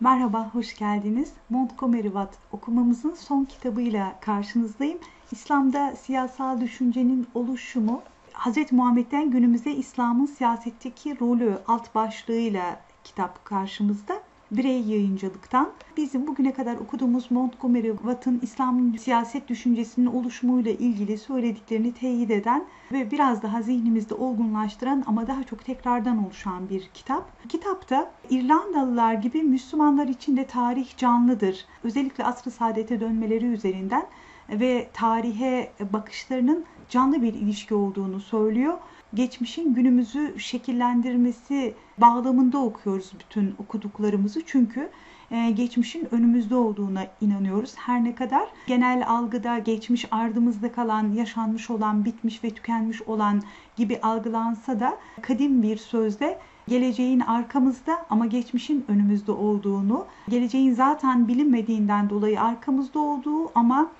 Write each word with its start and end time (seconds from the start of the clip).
Merhaba, 0.00 0.50
hoş 0.52 0.76
geldiniz. 0.76 1.32
Montgomery 1.50 2.02
Watt 2.02 2.38
okumamızın 2.52 3.14
son 3.14 3.44
kitabıyla 3.44 4.20
karşınızdayım. 4.20 4.98
İslam'da 5.32 5.96
siyasal 5.96 6.60
düşüncenin 6.60 7.26
oluşumu, 7.34 8.02
Hz. 8.32 8.72
Muhammed'den 8.72 9.30
günümüze 9.30 9.70
İslam'ın 9.70 10.26
siyasetteki 10.26 11.20
rolü 11.20 11.58
alt 11.68 11.94
başlığıyla 11.94 12.80
kitap 13.04 13.44
karşımızda. 13.44 14.22
Birey 14.50 14.80
yayıncılıktan. 14.80 15.72
Bizim 15.96 16.26
bugüne 16.26 16.52
kadar 16.52 16.76
okuduğumuz 16.76 17.30
Montgomery 17.30 17.90
Watt'ın 17.96 18.40
İslam'ın 18.42 18.96
siyaset 18.96 19.48
düşüncesinin 19.48 20.06
oluşumuyla 20.06 20.70
ilgili 20.70 21.18
söylediklerini 21.18 21.94
teyit 21.94 22.30
eden 22.30 22.64
ve 22.92 23.10
biraz 23.10 23.42
daha 23.42 23.62
zihnimizde 23.62 24.14
olgunlaştıran 24.14 25.04
ama 25.06 25.26
daha 25.26 25.44
çok 25.44 25.64
tekrardan 25.64 26.24
oluşan 26.26 26.68
bir 26.68 26.90
kitap. 26.94 27.48
Kitapta 27.48 28.10
İrlandalılar 28.30 29.14
gibi 29.14 29.42
Müslümanlar 29.42 30.08
için 30.08 30.36
de 30.36 30.46
tarih 30.46 30.96
canlıdır. 30.96 31.66
Özellikle 31.84 32.24
asr-ı 32.24 32.50
saadete 32.50 33.00
dönmeleri 33.00 33.46
üzerinden 33.46 34.06
ve 34.50 34.90
tarihe 34.92 35.72
bakışlarının 35.92 36.64
canlı 36.88 37.22
bir 37.22 37.34
ilişki 37.34 37.74
olduğunu 37.74 38.20
söylüyor 38.20 38.78
geçmişin 39.16 39.74
günümüzü 39.74 40.34
şekillendirmesi 40.38 41.74
bağlamında 41.98 42.58
okuyoruz 42.58 43.12
bütün 43.20 43.54
okuduklarımızı. 43.58 44.40
Çünkü 44.46 44.90
e, 45.30 45.50
geçmişin 45.50 46.08
önümüzde 46.14 46.54
olduğuna 46.54 47.06
inanıyoruz. 47.20 47.74
Her 47.76 48.04
ne 48.04 48.14
kadar 48.14 48.48
genel 48.66 49.08
algıda 49.08 49.58
geçmiş 49.58 50.04
ardımızda 50.10 50.72
kalan, 50.72 51.12
yaşanmış 51.12 51.70
olan, 51.70 52.04
bitmiş 52.04 52.44
ve 52.44 52.50
tükenmiş 52.50 53.02
olan 53.02 53.42
gibi 53.76 54.00
algılansa 54.02 54.80
da 54.80 54.96
kadim 55.22 55.62
bir 55.62 55.76
sözde 55.76 56.38
geleceğin 56.68 57.20
arkamızda 57.20 58.06
ama 58.10 58.26
geçmişin 58.26 58.84
önümüzde 58.88 59.32
olduğunu, 59.32 60.06
geleceğin 60.28 60.74
zaten 60.74 61.28
bilinmediğinden 61.28 62.10
dolayı 62.10 62.40
arkamızda 62.40 62.98
olduğu 62.98 63.58
ama 63.58 63.90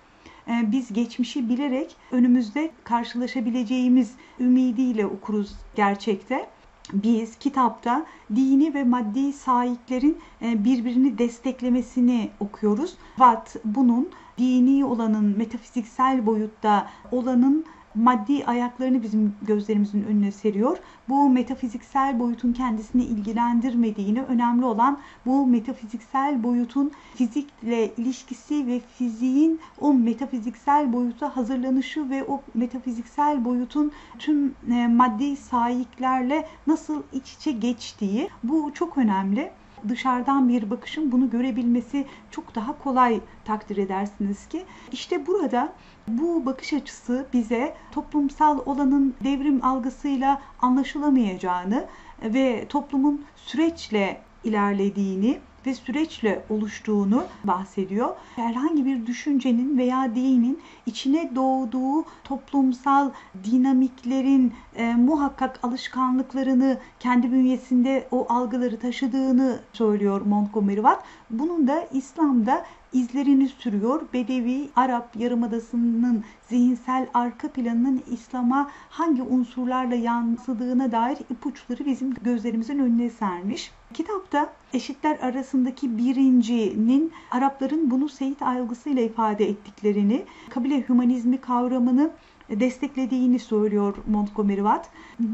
biz 0.49 0.93
geçmişi 0.93 1.49
bilerek 1.49 1.97
önümüzde 2.11 2.71
karşılaşabileceğimiz 2.85 4.13
ümidiyle 4.41 5.07
okuruz 5.07 5.53
gerçekte. 5.77 6.49
Biz 6.93 7.37
kitapta 7.37 8.07
dini 8.35 8.75
ve 8.75 8.85
maddi 8.85 9.33
sahiplerin 9.33 10.19
e, 10.43 10.65
birbirini 10.65 11.19
desteklemesini 11.19 12.31
okuyoruz. 12.41 12.97
Watt 13.17 13.57
bunun 13.65 14.09
dini 14.39 14.85
olanın, 14.85 15.39
metafiziksel 15.39 16.27
boyutta 16.27 16.91
olanın 17.13 17.65
maddi 17.97 18.45
ayaklarını 18.47 19.03
bizim 19.03 19.35
gözlerimizin 19.43 20.05
önüne 20.05 20.33
seriyor. 20.33 20.79
Bu 21.09 21.31
metafiziksel 21.31 22.19
boyutun 22.19 22.53
kendisini 22.53 23.05
ilgilendirmediğini, 23.05 24.23
önemli 24.23 24.65
olan 24.65 24.99
bu 25.27 25.47
metafiziksel 25.47 26.43
boyutun 26.43 26.93
fizikle 27.15 27.95
ilişkisi 27.95 28.67
ve 28.67 28.81
fiziğin 28.99 29.61
o 29.81 29.95
metafiziksel 29.95 30.93
boyuta 30.93 31.37
hazırlanışı 31.37 32.11
ve 32.11 32.25
o 32.25 32.43
metafiziksel 32.55 33.45
boyutun 33.45 33.93
tüm 34.19 34.55
e, 34.71 34.87
maddi 34.87 35.37
sahiplerle 35.37 36.49
nasıl 36.67 37.03
iç 37.13 37.33
içe 37.33 37.53
geçtiği 37.53 38.29
bu 38.43 38.71
çok 38.75 38.99
önemli 38.99 39.51
dışarıdan 39.89 40.49
bir 40.49 40.71
bakışın 40.71 41.13
bunu 41.13 41.31
görebilmesi 41.31 42.07
çok 42.31 42.55
daha 42.55 42.79
kolay 42.79 43.21
takdir 43.45 43.77
edersiniz 43.77 44.49
ki. 44.49 44.65
İşte 44.93 45.27
burada 45.27 45.73
bu 46.09 46.47
bakış 46.47 46.73
açısı 46.73 47.27
bize 47.33 47.75
toplumsal 47.93 48.59
olanın 48.67 49.15
devrim 49.25 49.65
algısıyla 49.65 50.41
anlaşılamayacağını 50.63 51.87
ve 52.23 52.67
toplumun 52.69 53.25
süreçle 53.37 54.21
ilerlediğini 54.45 55.39
ve 55.67 55.75
süreçle 55.75 56.45
oluştuğunu 56.51 57.25
bahsediyor. 57.45 58.17
Herhangi 58.37 58.85
bir 58.85 59.07
düşüncenin 59.07 59.79
veya 59.79 60.15
dinin 60.15 60.61
içine 60.87 61.35
doğduğu 61.35 62.05
toplumsal 62.25 63.11
dinamiklerin 63.45 64.55
e, 64.77 64.95
muhakkak 64.95 65.59
alışkanlıklarını 65.63 66.79
kendi 67.01 67.33
bünyesinde 67.33 68.09
o 68.11 68.27
algıları 68.29 68.79
taşıdığını 68.79 69.61
söylüyor 69.73 70.21
Montgomery 70.21 70.77
Watt. 70.77 71.03
Bunun 71.31 71.69
da 71.69 71.87
İslam'da 71.93 72.67
izlerini 72.97 73.49
sürüyor. 73.49 74.03
Bedevi 74.13 74.69
Arap 74.77 75.17
Yarımadası'nın 75.17 76.25
zihinsel 76.49 77.07
arka 77.15 77.49
planının 77.49 78.03
İslam'a 78.11 78.71
hangi 78.91 79.23
unsurlarla 79.23 79.95
yansıdığına 79.95 80.93
dair 80.93 81.19
ipuçları 81.31 81.87
bizim 81.87 82.15
gözlerimizin 82.15 82.79
önüne 82.79 83.11
sermiş. 83.11 83.71
Kitapta 83.95 84.53
eşitler 84.73 85.19
arasındaki 85.19 85.99
birincinin 85.99 87.13
Arapların 87.31 87.91
bunu 87.91 88.09
Seyit 88.09 88.43
algısıyla 88.43 89.03
ifade 89.03 89.49
ettiklerini, 89.49 90.25
kabile 90.51 90.89
hümanizmi 90.89 91.39
kavramını 91.39 92.11
desteklediğini 92.51 93.39
söylüyor 93.39 93.97
Montgomery 94.07 94.57
Watt. 94.57 94.89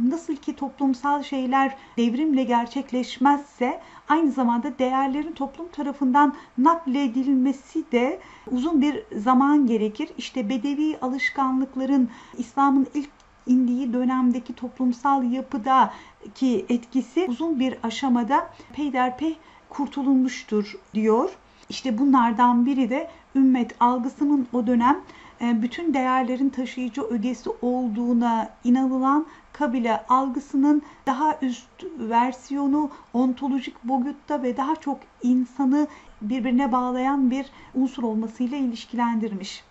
Nasıl 0.09 0.37
ki 0.37 0.57
toplumsal 0.57 1.23
şeyler 1.23 1.77
devrimle 1.97 2.45
gerçekleşmezse 2.45 3.81
aynı 4.13 4.33
zamanda 4.33 4.79
değerlerin 4.79 5.33
toplum 5.33 5.69
tarafından 5.69 6.35
nakledilmesi 6.59 7.93
de 7.93 8.19
uzun 8.51 8.83
bir 8.83 9.03
zaman 9.17 9.67
gerekir. 9.67 10.09
İşte 10.19 10.49
bedevi 10.49 10.99
alışkanlıkların 11.03 12.11
İslam'ın 12.39 12.87
ilk 12.95 13.11
indiği 13.47 13.93
dönemdeki 13.93 14.55
toplumsal 14.55 15.33
yapıdaki 15.33 16.67
etkisi 16.69 17.27
uzun 17.29 17.61
bir 17.61 17.75
aşamada 17.83 18.51
peyderpey 18.73 19.37
kurtulunmuştur 19.69 20.75
diyor. 20.95 21.31
İşte 21.69 21.99
bunlardan 21.99 22.67
biri 22.67 22.91
de 22.91 23.09
ümmet 23.35 23.75
algısının 23.81 24.47
o 24.53 24.67
dönem 24.67 25.01
e, 25.41 25.63
bütün 25.63 25.95
değerlerin 25.95 26.49
taşıyıcı 26.49 27.03
ögesi 27.03 27.51
olduğuna 27.63 28.49
inanılan 28.65 29.27
kabile 29.53 30.07
algısının 30.09 30.83
daha 31.07 31.39
üst 31.43 31.85
versiyonu 31.99 32.91
ontolojik 33.13 33.85
boyutta 33.85 34.43
ve 34.43 34.57
daha 34.57 34.77
çok 34.77 34.99
insanı 35.23 35.87
birbirine 36.23 36.73
bağlayan 36.73 37.31
bir 37.31 37.47
unsur 37.75 38.03
olmasıyla 38.03 38.59
ilişkilendirmiş. 38.59 39.65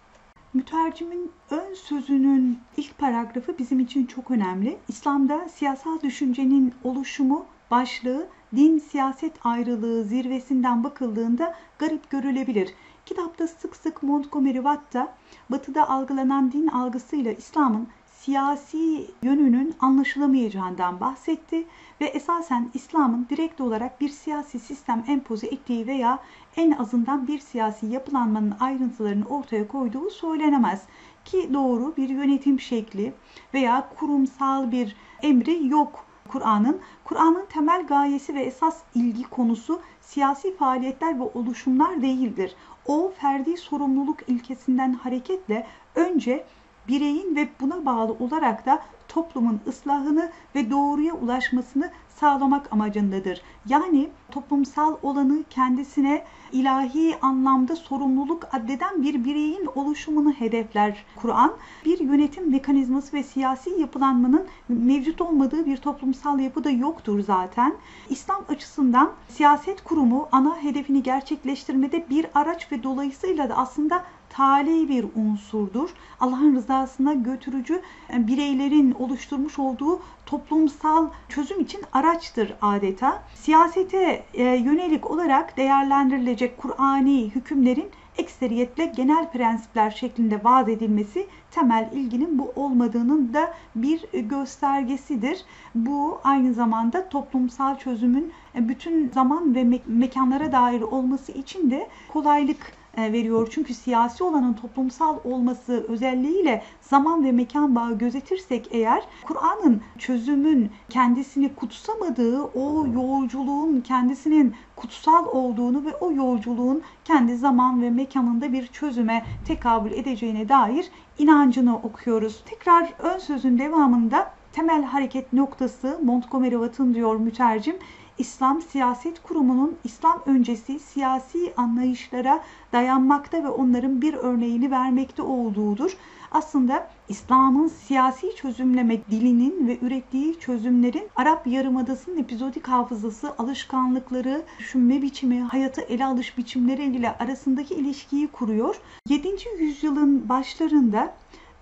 Mütercimin 0.53 1.31
ön 1.49 1.73
sözünün 1.73 2.59
ilk 2.77 2.97
paragrafı 2.97 3.57
bizim 3.59 3.79
için 3.79 4.05
çok 4.05 4.31
önemli. 4.31 4.77
İslam'da 4.87 5.49
siyasal 5.49 6.01
düşüncenin 6.01 6.73
oluşumu 6.83 7.45
başlığı 7.71 8.27
din 8.55 8.79
siyaset 8.79 9.45
ayrılığı 9.45 10.03
zirvesinden 10.03 10.83
bakıldığında 10.83 11.55
garip 11.79 12.09
görülebilir. 12.09 12.73
Kitapta 13.05 13.47
sık 13.47 13.75
sık 13.75 14.03
Montgomery 14.03 14.55
Watt 14.55 14.93
da 14.93 15.13
batıda 15.49 15.89
algılanan 15.89 16.51
din 16.51 16.67
algısıyla 16.67 17.31
İslam'ın 17.31 17.87
siyasi 18.25 19.11
yönünün 19.23 19.75
anlaşılamayacağından 19.79 20.99
bahsetti 20.99 21.65
ve 22.01 22.05
esasen 22.05 22.69
İslam'ın 22.73 23.27
direkt 23.29 23.61
olarak 23.61 24.01
bir 24.01 24.09
siyasi 24.09 24.59
sistem 24.59 25.03
empoze 25.07 25.47
ettiği 25.47 25.87
veya 25.87 26.19
en 26.57 26.71
azından 26.71 27.27
bir 27.27 27.39
siyasi 27.39 27.85
yapılanmanın 27.85 28.53
ayrıntılarını 28.59 29.25
ortaya 29.25 29.67
koyduğu 29.67 30.09
söylenemez. 30.09 30.81
Ki 31.25 31.49
doğru 31.53 31.97
bir 31.97 32.09
yönetim 32.09 32.59
şekli 32.59 33.13
veya 33.53 33.89
kurumsal 33.99 34.71
bir 34.71 34.95
emri 35.21 35.67
yok 35.67 36.05
Kur'an'ın. 36.27 36.79
Kur'an'ın 37.03 37.45
temel 37.45 37.87
gayesi 37.87 38.35
ve 38.35 38.41
esas 38.41 38.81
ilgi 38.95 39.23
konusu 39.23 39.81
siyasi 40.01 40.57
faaliyetler 40.57 41.19
ve 41.19 41.23
oluşumlar 41.23 42.01
değildir. 42.01 42.55
O 42.85 43.13
ferdi 43.17 43.57
sorumluluk 43.57 44.29
ilkesinden 44.29 44.93
hareketle 44.93 45.67
önce 45.95 46.45
bireyin 46.87 47.35
ve 47.35 47.49
buna 47.61 47.85
bağlı 47.85 48.13
olarak 48.19 48.65
da 48.65 48.79
toplumun 49.07 49.59
ıslahını 49.67 50.31
ve 50.55 50.69
doğruya 50.71 51.13
ulaşmasını 51.13 51.91
sağlamak 52.21 52.73
amacındadır. 52.73 53.41
Yani 53.67 54.09
toplumsal 54.31 54.95
olanı 55.03 55.43
kendisine 55.49 56.23
ilahi 56.51 57.15
anlamda 57.21 57.75
sorumluluk 57.75 58.47
addeden 58.51 59.03
bir 59.03 59.25
bireyin 59.25 59.69
oluşumunu 59.75 60.33
hedefler 60.33 61.05
Kur'an. 61.15 61.53
Bir 61.85 61.99
yönetim 61.99 62.51
mekanizması 62.51 63.17
ve 63.17 63.23
siyasi 63.23 63.69
yapılanmanın 63.69 64.47
mevcut 64.69 65.21
olmadığı 65.21 65.65
bir 65.65 65.77
toplumsal 65.77 66.39
yapı 66.39 66.63
da 66.63 66.69
yoktur 66.69 67.19
zaten. 67.19 67.75
İslam 68.09 68.45
açısından 68.49 69.11
siyaset 69.29 69.83
kurumu 69.83 70.27
ana 70.31 70.57
hedefini 70.57 71.03
gerçekleştirmede 71.03 72.09
bir 72.09 72.25
araç 72.35 72.71
ve 72.71 72.83
dolayısıyla 72.83 73.49
da 73.49 73.57
aslında 73.57 74.03
tali 74.33 74.89
bir 74.89 75.05
unsurdur. 75.15 75.89
Allah'ın 76.19 76.55
rızasına 76.55 77.13
götürücü 77.13 77.81
e, 78.13 78.27
bireylerin 78.27 78.91
oluşturmuş 78.91 79.59
olduğu 79.59 79.99
toplumsal 80.25 81.09
çözüm 81.29 81.59
için 81.59 81.81
araçtır 81.93 82.53
adeta. 82.61 83.23
Siyasete 83.35 84.23
e, 84.33 84.43
yönelik 84.43 85.11
olarak 85.11 85.57
değerlendirilecek 85.57 86.57
Kur'ani 86.57 87.29
hükümlerin 87.35 87.91
ekseriyetle 88.17 88.85
genel 88.85 89.31
prensipler 89.31 89.91
şeklinde 89.91 90.43
vaat 90.43 90.69
edilmesi 90.69 91.27
temel 91.51 91.89
ilginin 91.93 92.39
bu 92.39 92.53
olmadığının 92.55 93.33
da 93.33 93.53
bir 93.75 94.01
göstergesidir. 94.13 95.45
Bu 95.75 96.19
aynı 96.23 96.53
zamanda 96.53 97.09
toplumsal 97.09 97.77
çözümün 97.77 98.31
e, 98.55 98.69
bütün 98.69 99.09
zaman 99.09 99.55
ve 99.55 99.61
me- 99.61 99.81
mekanlara 99.85 100.51
dair 100.51 100.81
olması 100.81 101.31
için 101.31 101.71
de 101.71 101.89
kolaylık 102.13 102.80
veriyor. 102.97 103.47
Çünkü 103.51 103.73
siyasi 103.73 104.23
olanın 104.23 104.53
toplumsal 104.53 105.17
olması 105.23 105.85
özelliğiyle 105.87 106.63
zaman 106.81 107.23
ve 107.23 107.31
mekan 107.31 107.75
bağı 107.75 107.97
gözetirsek 107.97 108.67
eğer 108.71 109.03
Kur'an'ın 109.23 109.81
çözümün 109.97 110.71
kendisini 110.89 111.55
kutsamadığı 111.55 112.41
o 112.43 112.87
yolculuğun 112.87 113.81
kendisinin 113.81 114.55
kutsal 114.75 115.25
olduğunu 115.25 115.85
ve 115.85 115.95
o 115.95 116.11
yolculuğun 116.11 116.81
kendi 117.05 117.37
zaman 117.37 117.81
ve 117.81 117.89
mekanında 117.89 118.53
bir 118.53 118.67
çözüme 118.67 119.25
tekabül 119.45 119.91
edeceğine 119.91 120.49
dair 120.49 120.91
inancını 121.17 121.75
okuyoruz. 121.75 122.43
Tekrar 122.45 122.93
ön 122.99 123.17
sözün 123.17 123.59
devamında 123.59 124.31
temel 124.53 124.83
hareket 124.83 125.33
noktası 125.33 125.99
Montgomery 126.03 126.55
Watt'ın 126.55 126.93
diyor 126.93 127.15
mütercim 127.15 127.75
İslam 128.21 128.61
Siyaset 128.61 129.23
Kurumu'nun 129.23 129.75
İslam 129.83 130.21
öncesi 130.25 130.79
siyasi 130.79 131.53
anlayışlara 131.57 132.43
dayanmakta 132.73 133.43
ve 133.43 133.49
onların 133.49 134.01
bir 134.01 134.13
örneğini 134.13 134.71
vermekte 134.71 135.21
olduğudur. 135.21 135.97
Aslında 136.31 136.87
İslam'ın 137.09 137.67
siyasi 137.67 138.35
çözümleme 138.35 139.05
dilinin 139.11 139.67
ve 139.67 139.77
ürettiği 139.81 140.39
çözümlerin 140.39 141.09
Arap 141.15 141.47
Yarımadası'nın 141.47 142.17
epizodik 142.17 142.67
hafızası, 142.67 143.33
alışkanlıkları, 143.37 144.41
düşünme 144.59 145.01
biçimi, 145.01 145.41
hayatı 145.41 145.81
ele 145.81 146.05
alış 146.05 146.37
biçimleri 146.37 146.83
ile 146.83 147.17
arasındaki 147.17 147.73
ilişkiyi 147.75 148.27
kuruyor. 148.27 148.75
7. 149.09 149.29
yüzyılın 149.59 150.29
başlarında 150.29 151.13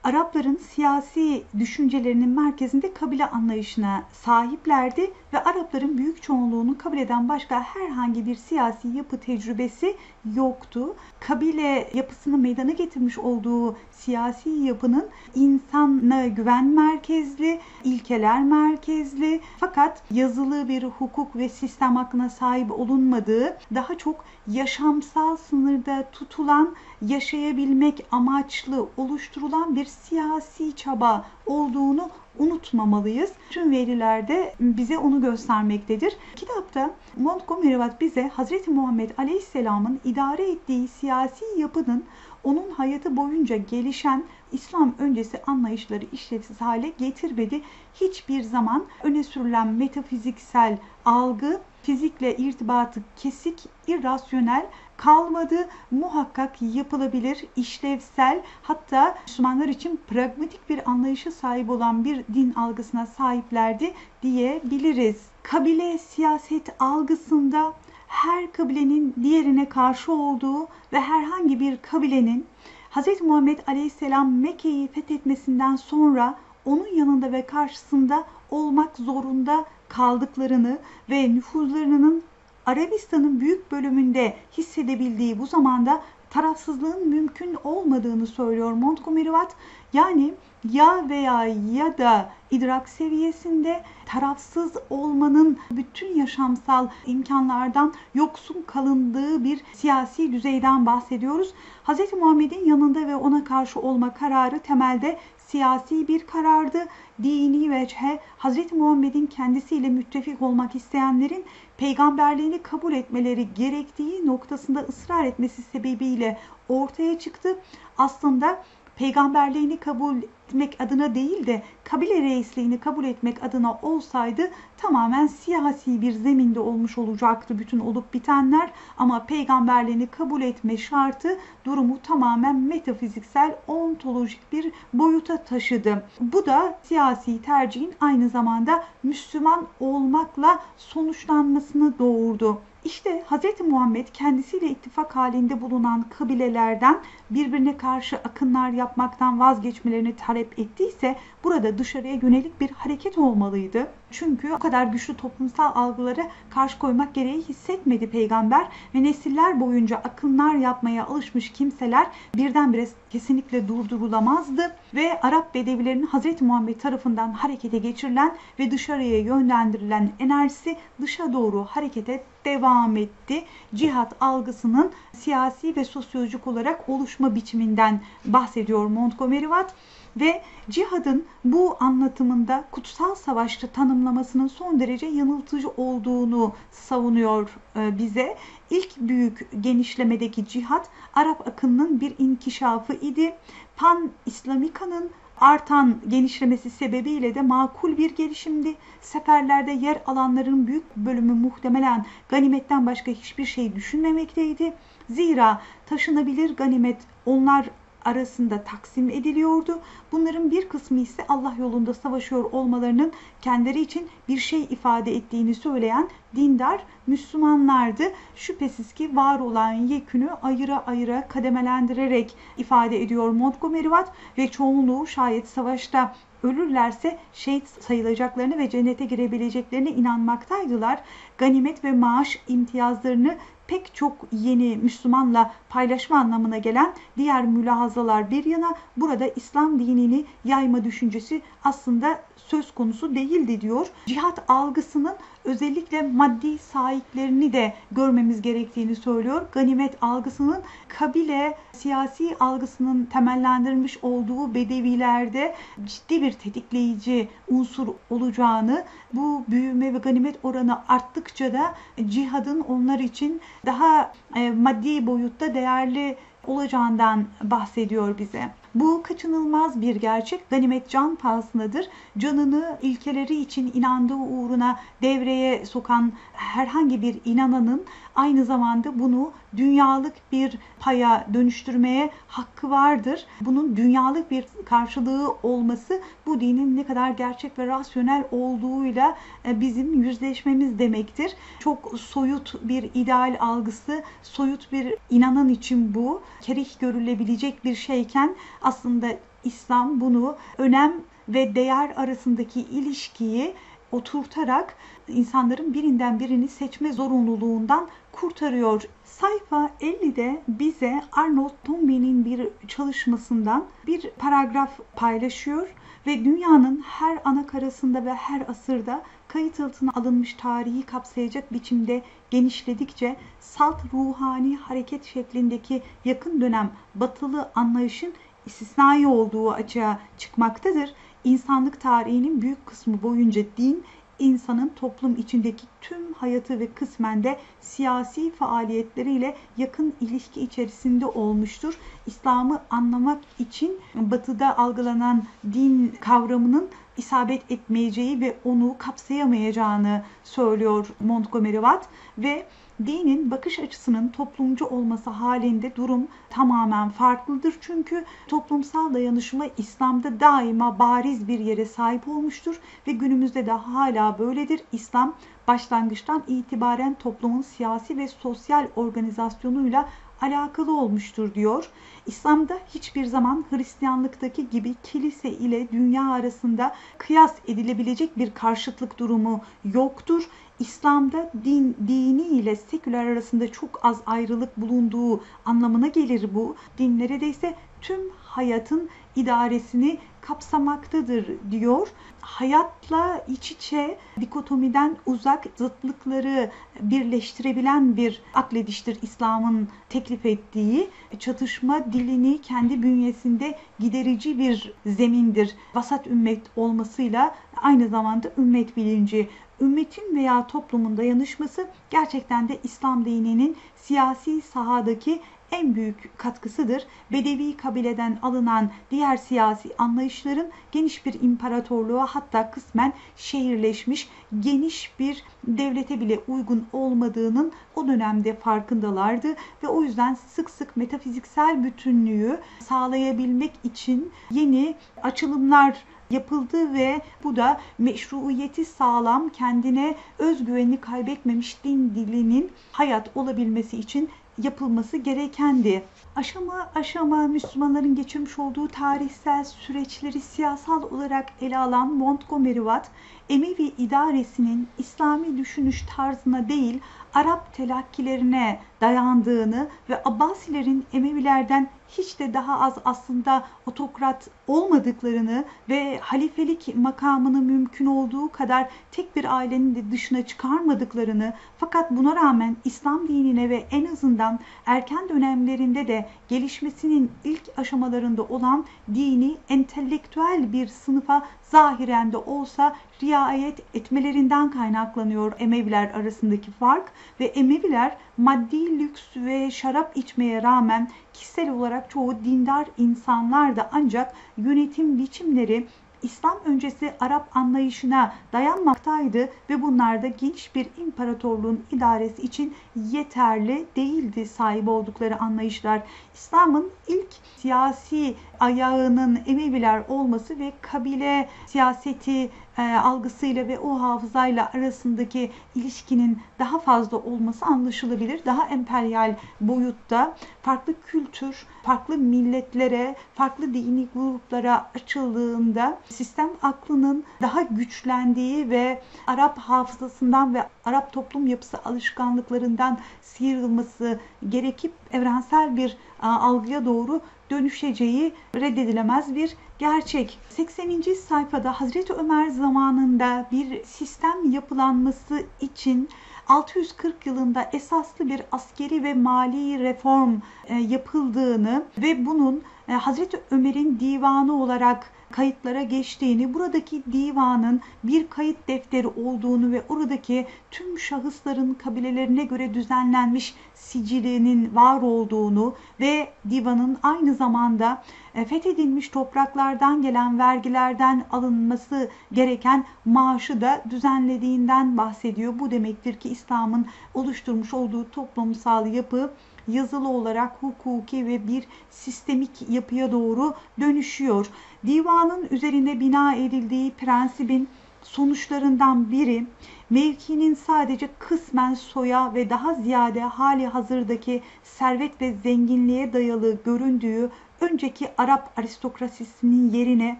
Arapların 0.04 0.56
siyasi 0.56 1.44
düşüncelerinin 1.60 2.30
merkezinde 2.30 2.94
kabile 2.94 3.26
anlayışına 3.30 4.04
sahiplerdi 4.14 5.12
ve 5.34 5.44
Arapların 5.44 5.98
büyük 5.98 6.24
çoğunluğunu 6.24 6.78
kabul 6.78 6.98
eden 6.98 7.30
başka 7.30 7.62
herhangi 7.62 8.26
bir 8.26 8.36
siyasi 8.36 8.88
yapı 8.88 9.20
tecrübesi 9.20 9.96
yoktu. 10.36 10.96
Kabile 11.20 11.90
yapısını 11.94 12.38
meydana 12.38 12.72
getirmiş 12.72 13.18
olduğu 13.18 13.78
siyasi 14.00 14.50
yapının 14.50 15.10
insana 15.36 16.28
güven 16.28 16.66
merkezli, 16.68 17.60
ilkeler 17.84 18.44
merkezli 18.44 19.42
fakat 19.60 20.04
yazılı 20.12 20.68
bir 20.68 20.84
hukuk 20.84 21.36
ve 21.36 21.50
sistem 21.50 21.96
hakkına 21.96 22.30
sahip 22.30 22.72
olunmadığı, 22.72 23.58
daha 23.76 23.98
çok 23.98 24.26
yaşamsal 24.48 25.38
sınırda 25.38 26.06
tutulan, 26.12 26.76
yaşayabilmek 27.02 28.06
amaçlı 28.12 28.88
oluşturulan 28.98 29.76
bir 29.76 29.86
siyasi 29.86 30.76
çaba 30.76 31.26
olduğunu 31.46 32.10
unutmamalıyız. 32.40 33.32
Tüm 33.50 33.72
veriler 33.72 34.28
de 34.28 34.54
bize 34.60 34.98
onu 34.98 35.22
göstermektedir. 35.22 36.18
Kitapta 36.36 36.92
Montgomery 37.18 37.72
Watt 37.72 38.02
bize 38.02 38.32
Hz. 38.38 38.68
Muhammed 38.68 39.10
Aleyhisselam'ın 39.18 40.00
idare 40.06 40.52
ettiği 40.52 40.88
siyasi 40.88 41.46
yapının 41.58 42.04
onun 42.44 42.72
hayatı 42.72 43.18
boyunca 43.18 43.58
gelişen 43.58 44.24
İslam 44.52 44.96
öncesi 45.00 45.42
anlayışları 45.48 46.06
işlevsiz 46.12 46.62
hale 46.62 46.90
getirmedi. 46.98 47.62
Hiçbir 47.94 48.42
zaman 48.44 48.86
öne 49.04 49.24
sürülen 49.24 49.68
metafiziksel 49.68 50.78
algı 51.06 51.62
fizikle 51.84 52.38
irtibatı 52.38 53.02
kesik, 53.16 53.66
irrasyonel 53.88 54.66
kalmadı. 54.98 55.70
Muhakkak 55.92 56.62
yapılabilir, 56.62 57.46
işlevsel 57.56 58.42
hatta 58.62 59.18
Müslümanlar 59.28 59.68
için 59.68 60.00
pragmatik 60.08 60.70
bir 60.70 60.90
anlayışa 60.90 61.32
sahip 61.32 61.70
olan 61.70 62.06
bir 62.06 62.24
din 62.34 62.54
algısına 62.54 63.06
sahiplerdi 63.06 63.94
diyebiliriz. 64.24 65.22
Kabile 65.44 65.98
siyaset 65.98 66.82
algısında 66.82 67.74
her 68.10 68.52
kabilenin 68.52 69.16
diğerine 69.24 69.70
karşı 69.70 70.12
olduğu 70.12 70.68
ve 70.94 71.00
herhangi 71.00 71.60
bir 71.60 71.78
kabilenin 71.78 72.46
Hz. 72.92 73.22
Muhammed 73.22 73.60
Aleyhisselam 73.68 74.40
Mekke'yi 74.40 74.88
fethetmesinden 74.88 75.76
sonra 75.76 76.38
onun 76.66 76.96
yanında 76.96 77.32
ve 77.32 77.46
karşısında 77.46 78.24
olmak 78.52 78.98
zorunda 78.98 79.66
kaldıklarını 79.90 80.80
ve 81.10 81.36
nüfuzlarının 81.36 82.24
Arabistan'ın 82.66 83.40
büyük 83.40 83.72
bölümünde 83.72 84.36
hissedebildiği 84.58 85.40
bu 85.40 85.46
zamanda 85.46 86.02
tarafsızlığın 86.30 87.08
mümkün 87.08 87.58
olmadığını 87.64 88.28
söylüyor 88.28 88.72
Montgomery 88.72 89.26
Watt. 89.26 89.56
Yani 89.94 90.34
ya 90.72 91.10
veya 91.10 91.46
ya 91.74 91.98
da 91.98 92.30
idrak 92.52 92.90
seviyesinde 92.90 93.84
tarafsız 94.06 94.74
olmanın 94.90 95.58
bütün 95.72 96.16
yaşamsal 96.16 96.88
imkanlardan 97.06 97.94
yoksun 98.14 98.64
kalındığı 98.68 99.44
bir 99.44 99.62
siyasi 99.74 100.32
düzeyden 100.32 100.86
bahsediyoruz. 100.86 101.54
Hz. 101.88 102.14
Muhammed'in 102.14 102.66
yanında 102.66 103.08
ve 103.08 103.16
ona 103.16 103.44
karşı 103.44 103.80
olma 103.80 104.14
kararı 104.14 104.60
temelde 104.60 105.20
siyasi 105.38 106.08
bir 106.08 106.28
karardı. 106.28 106.86
Dini 107.24 107.72
veçhe 107.72 108.20
Hz. 108.40 108.72
Muhammed'in 108.72 109.28
kendisiyle 109.28 109.90
müttefik 109.90 110.42
olmak 110.42 110.76
isteyenlerin 110.76 111.46
peygamberliğini 111.78 112.62
kabul 112.62 112.94
etmeleri 112.94 113.54
gerektiği 113.54 114.26
noktasında 114.26 114.80
ısrar 114.80 115.26
etmesi 115.26 115.62
sebebiyle 115.62 116.38
ortaya 116.70 117.20
çıktı. 117.20 117.60
Aslında 117.98 118.64
peygamberliğini 118.96 119.78
kabul 119.78 120.16
etmek 120.50 120.82
adına 120.82 121.16
değil 121.16 121.48
de 121.48 121.64
kabile 121.84 122.22
reisliğini 122.22 122.80
kabul 122.80 123.04
etmek 123.04 123.44
adına 123.44 123.80
olsaydı 123.82 124.42
tamamen 124.78 125.28
siyasi 125.28 126.02
bir 126.02 126.12
zeminde 126.12 126.60
olmuş 126.60 126.98
olacaktı 126.98 127.60
bütün 127.60 127.80
olup 127.80 128.14
bitenler 128.14 128.72
ama 128.98 129.26
peygamberliğini 129.26 130.08
kabul 130.08 130.42
etme 130.42 130.78
şartı 130.78 131.38
durumu 131.66 132.02
tamamen 132.02 132.56
metafiziksel 132.56 133.56
ontolojik 133.68 134.52
bir 134.52 134.72
boyuta 134.94 135.44
taşıdı. 135.44 136.06
Bu 136.22 136.46
da 136.46 136.78
siyasi 136.84 137.42
tercihin 137.42 137.94
aynı 138.02 138.30
zamanda 138.30 138.84
Müslüman 139.04 139.68
olmakla 139.80 140.60
sonuçlanmasını 140.78 142.00
doğurdu. 142.00 142.62
İşte 142.84 143.24
Hz. 143.30 143.62
Muhammed 143.62 144.08
kendisiyle 144.08 144.68
ittifak 144.68 145.16
halinde 145.16 145.62
bulunan 145.62 146.06
kabilelerden 146.10 147.00
birbirine 147.30 147.78
karşı 147.78 148.18
akınlar 148.18 148.70
yapmaktan 148.70 149.40
vazgeçmelerini 149.40 150.16
talep 150.16 150.60
ettiyse 150.60 151.16
burada 151.44 151.78
dışarıya 151.78 152.14
yönelik 152.14 152.62
bir 152.62 152.72
hareket 152.72 153.18
olmalıydı. 153.18 153.88
Çünkü 154.12 154.54
o 154.54 154.60
kadar 154.60 154.84
güçlü 154.84 155.18
toplumsal 155.18 155.72
algılara 155.76 156.28
karşı 156.50 156.80
koymak 156.80 157.14
gereği 157.14 157.42
hissetmedi 157.42 158.10
peygamber 158.10 158.68
ve 158.96 159.04
nesiller 159.04 159.60
boyunca 159.60 159.98
akınlar 159.98 160.56
yapmaya 160.56 161.06
alışmış 161.06 161.52
kimseler 161.52 162.08
birdenbire 162.36 162.88
kesinlikle 163.10 163.68
durdurulamazdı 163.68 164.76
ve 164.94 165.22
Arap 165.22 165.56
bedevilerinin 165.56 166.08
Hz. 166.08 166.42
Muhammed 166.42 166.80
tarafından 166.80 167.32
harekete 167.32 167.78
geçirilen 167.78 168.36
ve 168.60 168.72
dışarıya 168.72 169.20
yönlendirilen 169.20 170.12
enerjisi 170.20 170.78
dışa 171.02 171.34
doğru 171.34 171.66
harekete 171.66 172.24
devam 172.46 172.98
etti. 172.98 173.44
Cihat 173.76 174.16
algısının 174.22 174.92
siyasi 175.14 175.76
ve 175.76 175.86
sosyolojik 175.86 176.48
olarak 176.48 176.90
oluşma 176.90 177.36
biçiminden 177.36 178.02
bahsediyor 178.26 178.86
Montgomery 178.86 179.42
Watt 179.44 179.76
ve 180.18 180.42
cihadın 180.70 181.26
bu 181.46 181.78
anlatımında 181.80 182.64
kutsal 182.72 183.16
savaşta 183.16 183.68
tanımlamasının 183.68 184.48
son 184.48 184.80
derece 184.80 185.06
yanıltıcı 185.06 185.70
olduğunu 185.70 186.54
savunuyor 186.72 187.50
e, 187.76 187.98
bize. 187.98 188.38
İlk 188.70 188.98
büyük 188.98 189.48
genişlemedeki 189.62 190.48
cihat 190.48 190.90
Arap 191.14 191.48
akınının 191.48 192.02
bir 192.02 192.16
inkişafı 192.18 192.94
idi. 192.94 193.36
Pan 193.76 194.10
İslamika'nın 194.26 195.10
artan 195.42 195.98
genişlemesi 196.08 196.70
sebebiyle 196.70 197.36
de 197.36 197.42
makul 197.42 197.98
bir 197.98 198.16
gelişimdi. 198.16 198.76
Seferlerde 199.02 199.72
yer 199.72 200.02
alanların 200.06 200.68
büyük 200.68 200.96
bölümü 200.96 201.34
muhtemelen 201.34 202.06
ganimetten 202.30 202.86
başka 202.86 203.12
hiçbir 203.12 203.46
şey 203.46 203.76
düşünmemekteydi. 203.76 204.74
Zira 205.10 205.62
taşınabilir 205.86 206.56
ganimet 206.56 206.98
onlar 207.26 207.70
arasında 208.06 208.64
taksim 208.64 209.10
ediliyordu. 209.10 209.80
Bunların 210.12 210.52
bir 210.52 210.70
kısmı 210.70 211.00
ise 211.00 211.26
Allah 211.30 211.56
yolunda 211.60 211.94
savaşıyor 211.94 212.44
olmalarının 212.52 213.12
kendileri 213.42 213.82
için 213.82 214.08
bir 214.28 214.38
şey 214.38 214.64
ifade 214.64 215.16
ettiğini 215.16 215.56
söyleyen 215.56 216.10
dindar 216.36 216.84
Müslümanlardı. 217.08 218.04
Şüphesiz 218.36 218.94
ki 218.94 219.16
var 219.16 219.40
olan 219.40 219.72
yekünü 219.74 220.30
ayıra 220.30 220.84
ayıra 220.88 221.28
kademelendirerek 221.28 222.36
ifade 222.58 223.02
ediyor 223.02 223.30
Montgomery 223.30 223.84
Watt 223.84 224.12
ve 224.38 224.48
çoğunluğu 224.48 225.08
şayet 225.08 225.48
savaşta 225.48 226.16
ölürlerse 226.44 227.20
şehit 227.34 227.68
sayılacaklarını 227.68 228.58
ve 228.58 228.70
cennete 228.70 229.06
girebileceklerine 229.06 229.90
inanmaktaydılar. 229.90 231.02
Ganimet 231.38 231.84
ve 231.84 231.92
maaş 231.92 232.40
imtiyazlarını 232.48 233.38
pek 233.70 233.96
çok 233.96 234.14
yeni 234.32 234.78
Müslümanla 234.78 235.54
paylaşma 235.70 236.18
anlamına 236.20 236.58
gelen 236.58 236.94
diğer 237.18 237.46
mülahazalar 237.46 238.32
bir 238.32 238.46
yana 238.46 238.76
burada 238.98 239.28
İslam 239.36 239.80
dinini 239.80 240.26
yayma 240.46 240.84
düşüncesi 240.84 241.42
aslında 241.64 242.22
söz 242.52 242.72
konusu 242.72 243.16
değildi 243.16 243.62
diyor. 243.62 243.88
Cihat 244.06 244.44
algısının 244.48 245.16
özellikle 245.46 246.02
maddi 246.02 246.58
sahiplerini 246.58 247.54
de 247.54 247.74
görmemiz 247.92 248.42
gerektiğini 248.42 248.96
söylüyor. 248.96 249.46
Ganimet 249.52 250.04
algısının 250.04 250.62
kabile 250.88 251.58
siyasi 251.72 252.36
algısının 252.40 253.06
temellendirilmiş 253.06 253.98
olduğu 254.02 254.54
bedevilerde 254.54 255.56
ciddi 255.86 256.22
bir 256.22 256.32
tetikleyici 256.32 257.28
unsur 257.48 257.88
olacağını, 258.10 258.84
bu 259.14 259.44
büyüme 259.48 259.94
ve 259.94 259.98
ganimet 259.98 260.40
oranı 260.44 260.88
arttıkça 260.88 261.54
da 261.54 261.76
cihadın 262.10 262.60
onlar 262.60 263.00
için 263.00 263.42
daha 263.66 264.14
e, 264.36 264.52
maddi 264.52 265.08
boyutta 265.08 265.54
değerli 265.54 266.18
olacağından 266.48 267.26
bahsediyor 267.44 268.18
bize. 268.18 268.50
Bu 268.76 269.04
kaçınılmaz 269.04 269.82
bir 269.82 269.96
gerçek. 269.96 270.50
Ganimet 270.50 270.90
can 270.90 271.16
pahasınadır. 271.16 271.90
Canını 272.18 272.78
ilkeleri 272.82 273.42
için 273.42 273.72
inandığı 273.74 274.16
uğruna 274.16 274.80
devreye 275.02 275.66
sokan 275.66 276.14
herhangi 276.34 277.02
bir 277.02 277.20
inananın 277.26 277.86
aynı 278.20 278.46
zamanda 278.46 279.00
bunu 279.00 279.32
dünyalık 279.58 280.14
bir 280.32 280.58
paya 280.80 281.28
dönüştürmeye 281.34 282.10
hakkı 282.28 282.70
vardır. 282.70 283.26
Bunun 283.42 283.76
dünyalık 283.76 284.32
bir 284.32 284.46
karşılığı 284.66 285.36
olması 285.44 286.02
bu 286.26 286.42
dinin 286.42 286.78
ne 286.78 286.84
kadar 286.84 287.10
gerçek 287.10 287.60
ve 287.60 287.68
rasyonel 287.68 288.24
olduğuyla 288.32 289.18
e, 289.46 289.62
bizim 289.62 290.04
yüzleşmemiz 290.04 290.80
demektir. 290.80 291.32
Çok 291.60 292.00
soyut 292.00 292.56
bir 292.64 292.90
ideal 292.94 293.38
algısı, 293.40 294.04
soyut 294.24 294.72
bir 294.72 294.94
inanan 295.10 295.50
için 295.50 295.96
bu 295.96 296.22
kerih 296.42 296.80
görülebilecek 296.80 297.66
bir 297.66 297.76
şeyken 297.76 298.36
aslında 298.62 299.08
İslam 299.44 300.02
bunu 300.02 300.36
önem 300.58 300.94
ve 301.30 301.56
değer 301.56 301.94
arasındaki 301.96 302.62
ilişkiyi 302.62 303.54
oturtarak 303.92 304.76
insanların 305.08 305.74
birinden 305.74 306.20
birini 306.20 306.48
seçme 306.48 306.94
zorunluluğundan 306.94 307.88
kurtarıyor. 308.12 308.84
Sayfa 309.04 309.72
50'de 309.82 310.42
bize 310.48 311.04
Arnold 311.12 311.52
Toynbee'nin 311.64 312.26
bir 312.26 312.48
çalışmasından 312.68 313.66
bir 313.88 314.10
paragraf 314.10 314.80
paylaşıyor 314.96 315.68
ve 316.08 316.26
dünyanın 316.26 316.84
her 316.88 317.20
ana 317.26 317.48
karasında 317.48 318.06
ve 318.06 318.14
her 318.14 318.42
asırda 318.48 319.04
kayıt 319.28 319.60
altına 319.60 319.92
alınmış 319.96 320.34
tarihi 320.34 320.84
kapsayacak 320.84 321.54
biçimde 321.54 322.02
genişledikçe 322.30 323.16
salt 323.40 323.94
ruhani 323.94 324.58
hareket 324.58 325.06
şeklindeki 325.06 325.84
yakın 326.06 326.42
dönem 326.42 326.72
batılı 326.96 327.52
anlayışın 327.56 328.14
istisnai 328.46 329.08
olduğu 329.08 329.52
açığa 329.52 330.00
çıkmaktadır. 330.18 330.94
İnsanlık 331.24 331.82
tarihinin 331.82 332.42
büyük 332.42 332.66
kısmı 332.66 333.02
boyunca 333.02 333.42
din 333.58 333.84
insanın 334.20 334.72
toplum 334.76 335.16
içindeki 335.16 335.64
tüm 335.82 336.14
hayatı 336.14 336.60
ve 336.60 336.74
kısmen 336.74 337.24
de 337.24 337.40
siyasi 337.62 338.32
faaliyetleriyle 338.32 339.36
yakın 339.58 339.94
ilişki 340.02 340.42
içerisinde 340.42 341.06
olmuştur. 341.06 341.78
İslam'ı 342.08 342.62
anlamak 342.70 343.24
için 343.40 343.80
batıda 343.96 344.58
algılanan 344.58 345.24
din 345.54 345.94
kavramının 346.00 346.70
isabet 346.98 347.52
etmeyeceği 347.52 348.22
ve 348.22 348.38
onu 348.46 348.76
kapsayamayacağını 348.78 350.04
söylüyor 350.24 350.88
Montgomery 351.00 351.56
Watt 351.56 351.86
ve 352.18 352.46
dinin 352.86 353.32
bakış 353.32 353.60
açısının 353.60 354.08
toplumcu 354.08 354.66
olması 354.66 355.10
halinde 355.10 355.76
durum 355.76 356.08
tamamen 356.30 356.90
farklıdır. 356.90 357.56
Çünkü 357.62 358.06
toplumsal 358.28 358.94
dayanışma 358.94 359.46
İslam'da 359.58 360.20
daima 360.20 360.80
bariz 360.80 361.28
bir 361.28 361.40
yere 361.40 361.66
sahip 361.66 362.08
olmuştur 362.08 362.60
ve 362.88 362.92
günümüzde 362.92 363.46
de 363.46 363.52
hala 363.52 364.20
böyledir. 364.20 364.62
İslam 364.72 365.16
başlangıçtan 365.48 366.24
itibaren 366.28 366.94
toplumun 366.94 367.42
siyasi 367.42 367.98
ve 367.98 368.08
sosyal 368.08 368.68
organizasyonuyla 368.76 369.90
alakalı 370.22 370.78
olmuştur 370.80 371.34
diyor. 371.34 371.70
İslam'da 372.06 372.60
hiçbir 372.68 373.06
zaman 373.06 373.46
Hristiyanlıktaki 373.50 374.50
gibi 374.50 374.76
kilise 374.84 375.30
ile 375.30 375.72
dünya 375.72 376.12
arasında 376.12 376.76
kıyas 376.98 377.36
edilebilecek 377.48 378.18
bir 378.18 378.34
karşıtlık 378.34 379.00
durumu 379.00 379.42
yoktur. 379.74 380.30
İslam'da 380.60 381.32
din, 381.44 381.78
dini 381.88 382.22
ile 382.22 382.56
seküler 382.56 383.06
arasında 383.06 383.52
çok 383.52 383.86
az 383.86 384.02
ayrılık 384.06 384.58
bulunduğu 384.58 385.24
anlamına 385.46 385.88
gelir 385.88 386.30
bu. 386.36 386.56
Din 386.78 387.00
neredeyse 387.00 387.56
tüm 387.82 388.00
hayatın 388.24 388.90
idaresini 389.16 389.98
kapsamaktadır 390.22 391.26
diyor. 391.52 391.88
Hayatla 392.22 393.26
iç 393.28 393.52
içe 393.52 393.98
dikotomiden 394.20 394.98
uzak 395.06 395.46
zıtlıkları 395.56 396.52
birleştirebilen 396.82 397.98
bir 397.98 398.22
aklediştir 398.34 398.98
İslam'ın 399.02 399.68
teklif 399.90 400.26
ettiği. 400.26 400.90
Çatışma 401.20 401.94
dilini 401.94 402.42
kendi 402.42 402.84
bünyesinde 402.84 403.58
giderici 403.80 404.40
bir 404.40 404.74
zemindir. 404.86 405.56
Vasat 405.76 406.08
ümmet 406.08 406.42
olmasıyla 406.56 407.36
aynı 407.62 407.88
zamanda 407.88 408.32
ümmet 408.38 408.78
bilinci 408.78 409.30
ümmetin 409.62 410.16
veya 410.16 410.48
toplumun 410.48 410.98
dayanışması 410.98 411.68
gerçekten 411.90 412.50
de 412.50 412.60
İslam 412.64 413.06
dininin 413.06 413.58
siyasi 413.76 414.42
sahadaki 414.42 415.22
en 415.52 415.76
büyük 415.76 416.18
katkısıdır. 416.18 416.88
Bedevi 417.12 417.58
kabileden 417.58 418.20
alınan 418.22 418.72
diğer 418.92 419.18
siyasi 419.18 419.70
anlayışların 419.78 420.48
geniş 420.72 421.06
bir 421.06 421.22
imparatorluğa 421.22 422.06
hatta 422.06 422.52
kısmen 422.52 422.94
şehirleşmiş 423.16 424.10
geniş 424.40 424.92
bir 425.00 425.24
devlete 425.48 426.00
bile 426.00 426.20
uygun 426.28 426.68
olmadığının 426.74 427.52
o 427.76 427.88
dönemde 427.88 428.36
farkındalardı 428.36 429.36
ve 429.64 429.68
o 429.68 429.84
yüzden 429.84 430.14
sık 430.14 430.50
sık 430.50 430.78
metafiziksel 430.78 431.64
bütünlüğü 431.64 432.40
sağlayabilmek 432.60 433.52
için 433.64 434.12
yeni 434.32 434.76
açılımlar 435.04 435.78
yapıldı 436.10 436.74
ve 436.74 437.02
bu 437.24 437.36
da 437.36 437.62
meşruiyeti 437.78 438.66
sağlam, 438.66 439.30
kendine 439.30 439.96
özgüveni 440.20 440.82
kaybetmemiş 440.82 441.64
din 441.64 441.96
dilinin 441.96 442.52
hayat 442.72 443.18
olabilmesi 443.18 443.78
için 443.78 444.10
yapılması 444.44 444.98
gerekendi. 444.98 445.84
Aşama 446.16 446.70
aşama 446.76 447.28
Müslümanların 447.28 447.96
geçirmiş 447.96 448.40
olduğu 448.40 448.68
tarihsel 448.68 449.44
süreçleri 449.44 450.22
siyasal 450.22 450.84
olarak 450.84 451.30
ele 451.42 451.58
alan 451.58 451.94
Montgomery 451.94 452.56
Watt, 452.56 452.88
Emevi 453.30 453.64
idaresinin 453.78 454.68
İslami 454.78 455.38
düşünüş 455.38 455.86
tarzına 455.96 456.50
değil 456.50 456.80
Arap 457.14 457.54
telakkilerine 457.54 458.60
dayandığını 458.82 459.68
ve 459.90 460.02
Abbasilerin 460.06 460.86
Emevilerden 460.94 461.70
hiç 461.98 462.20
de 462.20 462.34
daha 462.34 462.60
az 462.60 462.74
aslında 462.86 463.48
otokrat 463.66 464.30
olmadıklarını 464.48 465.44
ve 465.70 466.00
halifelik 466.02 466.76
makamını 466.76 467.42
mümkün 467.42 467.86
olduğu 467.86 468.32
kadar 468.32 468.70
tek 468.92 469.16
bir 469.16 469.36
ailenin 469.38 469.76
de 469.76 469.92
dışına 469.92 470.26
çıkarmadıklarını 470.26 471.34
fakat 471.58 471.92
buna 471.92 472.16
rağmen 472.16 472.58
İslam 472.66 473.08
dinine 473.08 473.50
ve 473.50 473.66
en 473.72 473.86
azından 473.86 474.40
erken 474.66 475.10
dönemlerinde 475.10 475.88
de 475.88 476.10
gelişmesinin 476.28 477.12
ilk 477.24 477.44
aşamalarında 477.58 478.24
olan 478.24 478.66
dini 478.94 479.38
entelektüel 479.50 480.54
bir 480.54 480.68
sınıfa 480.68 481.28
zahiren 481.42 482.12
de 482.12 482.18
olsa 482.18 482.76
riayet 483.04 483.76
etmelerinden 483.76 484.52
kaynaklanıyor 484.52 485.34
Emeviler 485.40 485.92
arasındaki 485.92 486.52
fark 486.52 486.92
ve 487.20 487.26
Emeviler 487.26 487.98
maddi 488.18 488.80
lüks 488.80 489.02
ve 489.16 489.52
şarap 489.52 489.98
içmeye 489.98 490.44
rağmen 490.44 490.90
kişisel 491.14 491.50
olarak 491.50 491.90
çoğu 491.90 492.24
dindar 492.26 492.68
insanlar 492.78 493.56
da 493.56 493.70
ancak 493.72 494.14
yönetim 494.38 494.98
biçimleri 494.98 495.68
İslam 496.02 496.40
öncesi 496.46 496.94
Arap 497.00 497.38
anlayışına 497.38 498.14
dayanmaktaydı 498.34 499.30
ve 499.50 499.62
bunlar 499.62 500.04
da 500.04 500.08
geniş 500.08 500.56
bir 500.56 500.68
imparatorluğun 500.78 501.64
idaresi 501.72 502.22
için 502.22 502.54
yeterli 502.76 503.66
değildi 503.76 504.26
sahip 504.26 504.68
oldukları 504.68 505.20
anlayışlar. 505.20 505.82
İslam'ın 506.14 506.72
ilk 506.88 507.10
siyasi 507.38 508.16
ayağının 508.40 509.20
Emeviler 509.28 509.84
olması 509.90 510.40
ve 510.40 510.54
kabile 510.62 511.30
siyaseti 511.48 512.30
algısıyla 512.64 513.48
ve 513.48 513.60
o 513.60 513.82
hafızayla 513.82 514.52
arasındaki 514.54 515.32
ilişkinin 515.56 516.20
daha 516.40 516.60
fazla 516.60 516.98
olması 516.98 517.46
anlaşılabilir. 517.46 518.26
Daha 518.26 518.48
emperyal 518.48 519.16
boyutta 519.42 520.16
farklı 520.42 520.74
kültür, 520.86 521.48
farklı 521.64 521.98
milletlere, 521.98 522.96
farklı 523.14 523.54
dini 523.54 523.88
gruplara 523.94 524.72
açıldığında 524.76 525.78
sistem 525.90 526.30
aklının 526.42 527.04
daha 527.22 527.42
güçlendiği 527.42 528.50
ve 528.50 528.82
Arap 529.08 529.38
hafızasından 529.38 530.34
ve 530.34 530.48
Arap 530.66 530.94
toplum 530.94 531.28
yapısı 531.28 531.58
alışkanlıklarından 531.66 532.78
sıyrılması 533.02 534.00
gerekip 534.30 534.74
evrensel 534.92 535.58
bir 535.58 535.78
algıya 536.02 536.66
doğru 536.66 537.02
dönüşeceği 537.30 538.14
reddedilemez 538.36 539.16
bir 539.16 539.36
gerçek. 539.60 540.20
80. 540.30 540.82
sayfada 541.08 541.62
Hazreti 541.62 541.94
Ömer 541.94 542.28
zamanında 542.28 543.26
bir 543.32 543.64
sistem 543.64 544.32
yapılanması 544.32 545.24
için 545.42 545.90
640 546.28 547.06
yılında 547.06 547.50
esaslı 547.54 548.10
bir 548.10 548.22
askeri 548.32 548.84
ve 548.84 548.94
mali 548.94 549.60
reform 549.60 550.16
e, 550.48 550.56
yapıldığını 550.56 551.66
ve 551.78 552.06
bunun 552.06 552.44
e, 552.68 552.74
Hazreti 552.74 553.22
Ömer'in 553.32 553.80
divanı 553.80 554.44
olarak 554.44 554.92
kayıtlara 555.12 555.64
geçtiğini, 555.64 556.34
buradaki 556.34 556.84
divanın 556.92 557.62
bir 557.84 558.08
kayıt 558.08 558.48
defteri 558.48 558.88
olduğunu 558.88 559.52
ve 559.52 559.64
oradaki 559.70 560.28
tüm 560.52 560.80
şahısların 560.80 561.54
kabilelerine 561.54 562.24
göre 562.24 562.54
düzenlenmiş 562.54 563.36
sicilinin 563.56 564.56
var 564.56 564.82
olduğunu 564.82 565.56
ve 565.80 566.10
divanın 566.30 566.78
aynı 566.84 567.14
zamanda 567.14 567.84
e, 568.16 568.26
fethedilmiş 568.26 568.90
topraklardan 568.90 569.82
gelen 569.82 570.20
vergilerden 570.20 571.06
alınması 571.12 571.90
gereken 572.12 572.66
maaşı 572.86 573.42
da 573.42 573.62
düzenlediğinden 573.70 574.78
bahsediyor. 574.78 575.40
Bu 575.40 575.52
demektir 575.52 575.96
ki 575.96 576.10
İslam'ın 576.10 576.66
oluşturmuş 576.94 577.54
olduğu 577.54 577.92
toplumsal 577.92 578.74
yapı 578.74 579.12
yazılı 579.50 579.90
olarak 579.90 580.38
hukuki 580.42 581.08
ve 581.08 581.28
bir 581.28 581.44
sistemik 581.72 582.50
yapıya 582.50 582.92
doğru 582.92 583.34
dönüşüyor. 583.60 584.26
Divanın 584.66 585.28
üzerine 585.32 585.80
bina 585.80 586.16
edildiği 586.16 586.72
prensibin 586.72 587.48
sonuçlarından 587.84 588.92
biri 588.92 589.26
mevkinin 589.70 590.34
sadece 590.34 590.90
kısmen 591.00 591.54
soya 591.54 592.14
ve 592.14 592.30
daha 592.30 592.54
ziyade 592.54 593.02
hali 593.02 593.48
hazırdaki 593.48 594.22
servet 594.44 595.02
ve 595.02 595.14
zenginliğe 595.24 595.94
dayalı 595.94 596.38
göründüğü 596.46 597.10
önceki 597.42 597.88
Arap 597.98 598.40
aristokrasisinin 598.40 599.54
yerine 599.54 600.00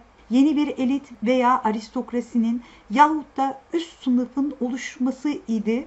yeni 0.30 0.56
bir 0.56 0.68
elit 0.68 1.04
veya 1.22 1.62
aristokrasinin 1.64 2.62
yahut 2.90 3.36
da 3.36 3.60
üst 3.72 4.02
sınıfın 4.02 4.54
oluşması 4.60 5.30
idi 5.48 5.86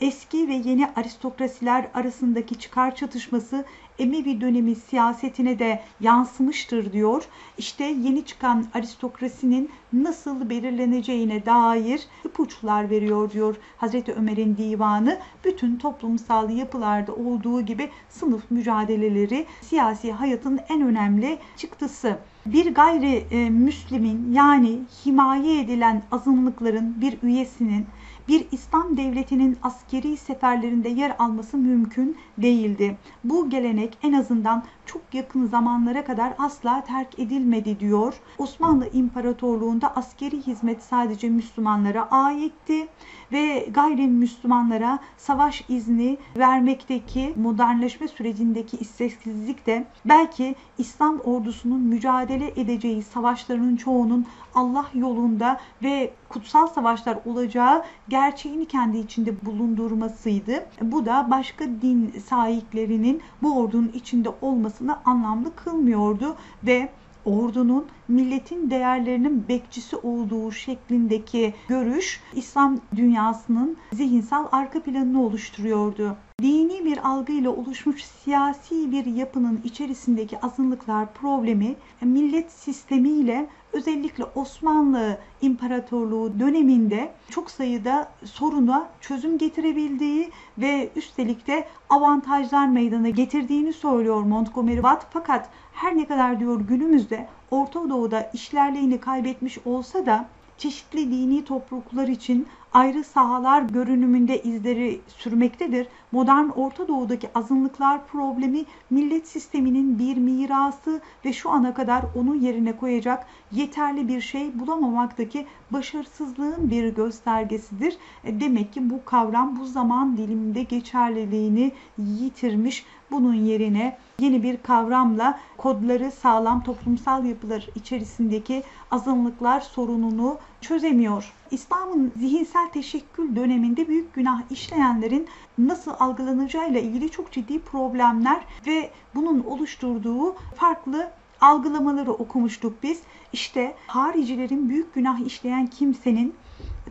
eski 0.00 0.48
ve 0.48 0.54
yeni 0.54 0.86
aristokrasiler 0.96 1.88
arasındaki 1.94 2.54
çıkar 2.54 2.96
çatışması 2.96 3.64
Emevi 3.98 4.40
dönemi 4.40 4.74
siyasetine 4.74 5.58
de 5.58 5.82
yansımıştır 6.00 6.92
diyor. 6.92 7.24
İşte 7.58 7.84
yeni 7.84 8.24
çıkan 8.24 8.66
aristokrasinin 8.74 9.70
nasıl 9.92 10.50
belirleneceğine 10.50 11.46
dair 11.46 12.06
ipuçlar 12.24 12.90
veriyor 12.90 13.30
diyor 13.30 13.56
Hazreti 13.76 14.12
Ömer'in 14.12 14.56
divanı. 14.56 15.18
Bütün 15.44 15.76
toplumsal 15.76 16.50
yapılarda 16.50 17.14
olduğu 17.14 17.60
gibi 17.60 17.90
sınıf 18.08 18.50
mücadeleleri 18.50 19.46
siyasi 19.60 20.12
hayatın 20.12 20.60
en 20.68 20.82
önemli 20.82 21.38
çıktısı. 21.56 22.18
Bir 22.46 22.74
gayri 22.74 23.24
e, 23.30 23.50
müslimin 23.50 24.32
yani 24.32 24.78
himaye 25.06 25.60
edilen 25.60 26.02
azınlıkların 26.12 27.00
bir 27.00 27.18
üyesinin 27.22 27.86
bir 28.28 28.46
İslam 28.52 28.96
devletinin 28.96 29.56
askeri 29.62 30.16
seferlerinde 30.16 30.88
yer 30.88 31.16
alması 31.18 31.56
mümkün 31.56 32.16
değildi. 32.38 32.96
Bu 33.24 33.50
gelenek 33.50 33.98
en 34.02 34.12
azından 34.12 34.64
çok 34.86 35.02
yakın 35.12 35.46
zamanlara 35.46 36.04
kadar 36.04 36.34
asla 36.38 36.84
terk 36.84 37.18
edilmedi 37.18 37.80
diyor. 37.80 38.14
Osmanlı 38.38 38.88
İmparatorluğu'nda 38.92 39.96
askeri 39.96 40.46
hizmet 40.46 40.82
sadece 40.82 41.28
Müslümanlara 41.28 42.08
aitti 42.10 42.88
ve 43.32 43.68
gayrimüslimanlara 43.70 44.98
savaş 45.16 45.64
izni 45.68 46.18
vermekteki 46.36 47.34
modernleşme 47.36 48.08
sürecindeki 48.08 48.76
isteksizlik 48.76 49.66
de 49.66 49.86
belki 50.04 50.54
İslam 50.78 51.20
ordusunun 51.20 51.80
mücadele 51.80 52.52
edeceği 52.56 53.02
savaşların 53.02 53.76
çoğunun 53.76 54.26
Allah 54.54 54.86
yolunda 54.94 55.60
ve 55.82 56.12
kutsal 56.28 56.66
savaşlar 56.66 57.18
olacağı 57.26 57.84
gerçeğini 58.08 58.66
kendi 58.66 58.98
içinde 58.98 59.46
bulundurmasıydı. 59.46 60.66
Bu 60.82 61.06
da 61.06 61.26
başka 61.30 61.64
din 61.64 62.14
sahiplerinin 62.26 63.22
bu 63.42 63.58
ordunun 63.58 63.90
içinde 63.94 64.28
olmasını 64.74 65.04
anlamlı 65.04 65.56
kılmıyordu 65.56 66.36
ve 66.64 66.88
ordunun 67.24 67.86
milletin 68.08 68.70
değerlerinin 68.70 69.48
bekçisi 69.48 69.96
olduğu 69.96 70.52
şeklindeki 70.52 71.54
görüş 71.68 72.20
İslam 72.34 72.78
dünyasının 72.96 73.76
zihinsel 73.92 74.44
arka 74.52 74.82
planını 74.82 75.22
oluşturuyordu. 75.22 76.16
Dini 76.42 76.84
bir 76.84 77.08
algıyla 77.08 77.50
oluşmuş 77.50 78.04
siyasi 78.04 78.92
bir 78.92 79.06
yapının 79.06 79.60
içerisindeki 79.64 80.40
azınlıklar 80.40 81.14
problemi 81.14 81.76
millet 82.00 82.52
sistemiyle 82.52 83.48
özellikle 83.72 84.24
Osmanlı 84.24 85.18
İmparatorluğu 85.40 86.40
döneminde 86.40 87.12
çok 87.30 87.50
sayıda 87.50 88.08
soruna 88.24 88.88
çözüm 89.00 89.38
getirebildiği 89.38 90.30
ve 90.58 90.90
üstelik 90.96 91.46
de 91.46 91.68
avantajlar 91.90 92.68
meydana 92.68 93.08
getirdiğini 93.08 93.72
söylüyor 93.72 94.22
Montgomery 94.22 94.76
Watt. 94.76 95.06
Fakat 95.10 95.48
her 95.74 95.96
ne 95.96 96.06
kadar 96.06 96.40
diyor 96.40 96.60
günümüzde 96.60 97.28
Orta 97.50 97.90
Doğu'da 97.90 98.30
işlerliğini 98.32 99.00
kaybetmiş 99.00 99.58
olsa 99.66 100.06
da 100.06 100.28
çeşitli 100.58 101.10
dini 101.10 101.44
topluluklar 101.44 102.08
için 102.08 102.46
ayrı 102.72 103.04
sahalar 103.04 103.62
görünümünde 103.62 104.42
izleri 104.42 105.00
sürmektedir. 105.08 105.86
Modern 106.12 106.48
Orta 106.48 106.88
Doğu'daki 106.88 107.28
azınlıklar 107.34 108.06
problemi 108.06 108.64
millet 108.90 109.28
sisteminin 109.28 109.98
bir 109.98 110.16
mirası 110.16 111.00
ve 111.24 111.32
şu 111.32 111.50
ana 111.50 111.74
kadar 111.74 112.04
onun 112.16 112.40
yerine 112.40 112.76
koyacak 112.76 113.26
yeterli 113.52 114.08
bir 114.08 114.20
şey 114.20 114.58
bulamamaktaki 114.60 115.46
başarısızlığın 115.70 116.70
bir 116.70 116.94
göstergesidir. 116.94 117.96
E, 118.24 118.40
demek 118.40 118.72
ki 118.72 118.90
bu 118.90 119.04
kavram 119.04 119.60
bu 119.60 119.66
zaman 119.66 120.16
diliminde 120.16 120.62
geçerliliğini 120.62 121.72
yitirmiş. 121.98 122.84
Bunun 123.10 123.34
yerine 123.34 123.98
yeni 124.20 124.42
bir 124.42 124.56
kavramla 124.56 125.40
kodları 125.56 126.10
sağlam 126.10 126.62
toplumsal 126.62 127.24
yapılar 127.24 127.66
içerisindeki 127.74 128.62
azınlıklar 128.90 129.60
sorununu 129.60 130.38
çözemiyor. 130.60 131.32
İslam'ın 131.50 132.12
zihinsel 132.16 132.68
teşekkül 132.68 133.36
döneminde 133.36 133.88
büyük 133.88 134.14
günah 134.14 134.42
işleyenlerin 134.50 135.28
nasıl 135.58 135.92
algılanacağıyla 136.00 136.80
ilgili 136.80 137.10
çok 137.10 137.32
ciddi 137.32 137.58
problemler 137.58 138.44
ve 138.66 138.90
bunun 139.14 139.44
oluşturduğu 139.44 140.34
farklı 140.54 141.10
algılamaları 141.40 142.12
okumuştuk 142.12 142.82
biz. 142.82 143.00
İşte 143.32 143.74
haricilerin 143.86 144.68
büyük 144.68 144.94
günah 144.94 145.26
işleyen 145.26 145.66
kimsenin 145.66 146.34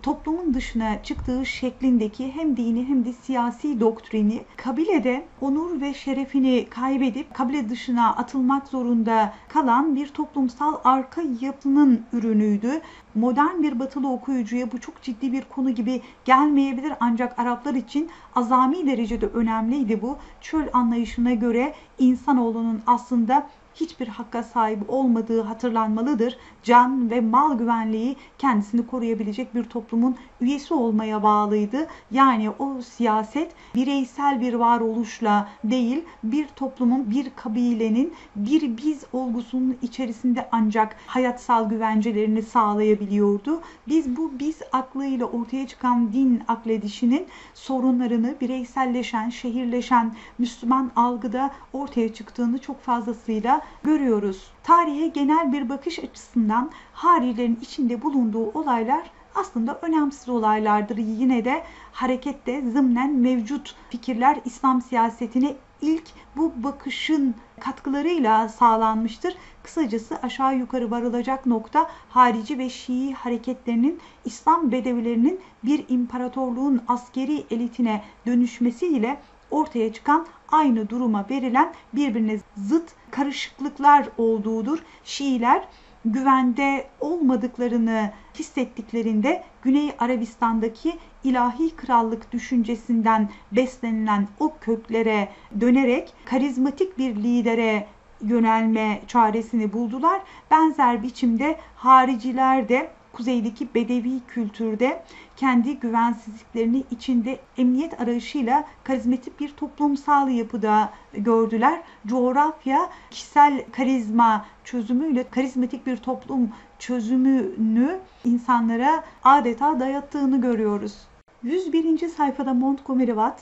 toplumun 0.03 0.53
dışına 0.53 1.03
çıktığı 1.03 1.45
şeklindeki 1.45 2.31
hem 2.31 2.57
dini 2.57 2.85
hem 2.85 3.05
de 3.05 3.13
siyasi 3.13 3.79
doktrini 3.79 4.41
kabilede 4.57 5.25
onur 5.41 5.81
ve 5.81 5.93
şerefini 5.93 6.67
kaybedip 6.69 7.33
kabile 7.33 7.69
dışına 7.69 8.15
atılmak 8.15 8.67
zorunda 8.67 9.33
kalan 9.47 9.95
bir 9.95 10.07
toplumsal 10.07 10.75
arka 10.83 11.21
yapının 11.41 12.01
ürünüydü. 12.13 12.81
Modern 13.15 13.63
bir 13.63 13.79
batılı 13.79 14.11
okuyucuya 14.11 14.71
bu 14.71 14.79
çok 14.79 15.01
ciddi 15.01 15.31
bir 15.31 15.43
konu 15.43 15.69
gibi 15.69 16.01
gelmeyebilir 16.25 16.93
ancak 16.99 17.39
Araplar 17.39 17.73
için 17.73 18.09
azami 18.35 18.85
derecede 18.87 19.25
önemliydi 19.25 20.01
bu. 20.01 20.17
Çöl 20.41 20.67
anlayışına 20.73 21.33
göre 21.33 21.73
insanoğlunun 21.99 22.81
aslında 22.87 23.49
hiçbir 23.75 24.07
hakka 24.07 24.43
sahip 24.43 24.79
olmadığı 24.87 25.41
hatırlanmalıdır. 25.41 26.37
Can 26.63 27.11
ve 27.11 27.21
mal 27.21 27.57
güvenliği 27.57 28.15
kendisini 28.37 28.87
koruyabilecek 28.87 29.55
bir 29.55 29.63
toplumun 29.63 30.15
üyesi 30.43 30.73
olmaya 30.73 31.23
bağlıydı. 31.23 31.87
Yani 32.11 32.49
o 32.49 32.81
siyaset 32.81 33.51
bireysel 33.75 34.41
bir 34.41 34.53
varoluşla 34.53 35.49
değil 35.63 36.03
bir 36.23 36.47
toplumun, 36.47 37.11
bir 37.11 37.31
kabilenin, 37.35 38.13
bir 38.35 38.77
biz 38.77 39.03
olgusunun 39.13 39.77
içerisinde 39.81 40.47
ancak 40.51 40.95
hayatsal 41.07 41.69
güvencelerini 41.69 42.41
sağlayabiliyordu. 42.41 43.61
Biz 43.87 44.17
bu 44.17 44.31
biz 44.39 44.57
aklıyla 44.71 45.25
ortaya 45.25 45.67
çıkan 45.67 46.13
din 46.13 46.43
akledişinin 46.47 47.27
sorunlarını 47.53 48.35
bireyselleşen, 48.41 49.29
şehirleşen 49.29 50.15
Müslüman 50.37 50.91
algıda 50.95 51.51
ortaya 51.73 52.13
çıktığını 52.13 52.57
çok 52.57 52.81
fazlasıyla 52.81 53.61
görüyoruz. 53.83 54.51
Tarihe 54.63 55.07
genel 55.07 55.53
bir 55.53 55.69
bakış 55.69 55.99
açısından 55.99 56.71
Harilerin 56.93 57.59
içinde 57.61 58.01
bulunduğu 58.01 58.51
olaylar 58.51 59.11
aslında 59.35 59.79
önemsiz 59.81 60.29
olaylardır. 60.29 60.97
Yine 60.97 61.45
de 61.45 61.63
harekette 61.91 62.61
zımnen 62.71 63.15
mevcut 63.15 63.75
fikirler 63.89 64.39
İslam 64.45 64.81
siyasetine 64.81 65.55
ilk 65.81 66.03
bu 66.35 66.53
bakışın 66.55 67.35
katkılarıyla 67.59 68.49
sağlanmıştır. 68.49 69.35
Kısacası 69.63 70.19
aşağı 70.21 70.55
yukarı 70.57 70.91
varılacak 70.91 71.45
nokta 71.45 71.89
harici 72.09 72.57
ve 72.57 72.69
Şii 72.69 73.13
hareketlerinin 73.13 73.99
İslam 74.25 74.71
bedevilerinin 74.71 75.39
bir 75.63 75.85
imparatorluğun 75.89 76.81
askeri 76.87 77.43
elitine 77.51 78.03
dönüşmesiyle 78.25 79.19
ortaya 79.51 79.93
çıkan 79.93 80.27
aynı 80.51 80.89
duruma 80.89 81.25
verilen 81.29 81.73
birbirine 81.93 82.39
zıt 82.57 82.89
karışıklıklar 83.11 84.09
olduğudur. 84.17 84.79
Şiiler 85.03 85.67
güvende 86.05 86.85
olmadıklarını 86.99 88.11
hissettiklerinde 88.35 89.43
Güney 89.61 89.91
Arabistan'daki 89.99 90.97
ilahi 91.23 91.75
krallık 91.75 92.31
düşüncesinden 92.31 93.29
beslenilen 93.51 94.27
o 94.39 94.53
köklere 94.61 95.29
dönerek 95.61 96.13
karizmatik 96.25 96.97
bir 96.97 97.15
lidere 97.15 97.87
yönelme 98.21 99.01
çaresini 99.07 99.73
buldular. 99.73 100.21
Benzer 100.51 101.03
biçimde 101.03 101.57
hariciler 101.75 102.69
de 102.69 102.89
kuzeydeki 103.13 103.67
bedevi 103.75 104.19
kültürde 104.27 105.03
kendi 105.37 105.79
güvensizliklerini 105.79 106.83
içinde 106.91 107.39
emniyet 107.57 108.01
arayışıyla 108.01 108.65
karizmatik 108.83 109.39
bir 109.39 109.49
toplumsal 109.49 110.29
yapıda 110.29 110.93
gördüler. 111.13 111.81
Coğrafya 112.07 112.89
kişisel 113.11 113.63
karizma 113.71 114.45
çözümüyle 114.63 115.23
karizmatik 115.29 115.87
bir 115.87 115.97
toplum 115.97 116.49
çözümünü 116.79 117.99
insanlara 118.25 119.03
adeta 119.23 119.79
dayattığını 119.79 120.41
görüyoruz. 120.41 120.97
101. 121.43 122.07
sayfada 122.07 122.53
Montgomery 122.53 123.07
Watt 123.07 123.39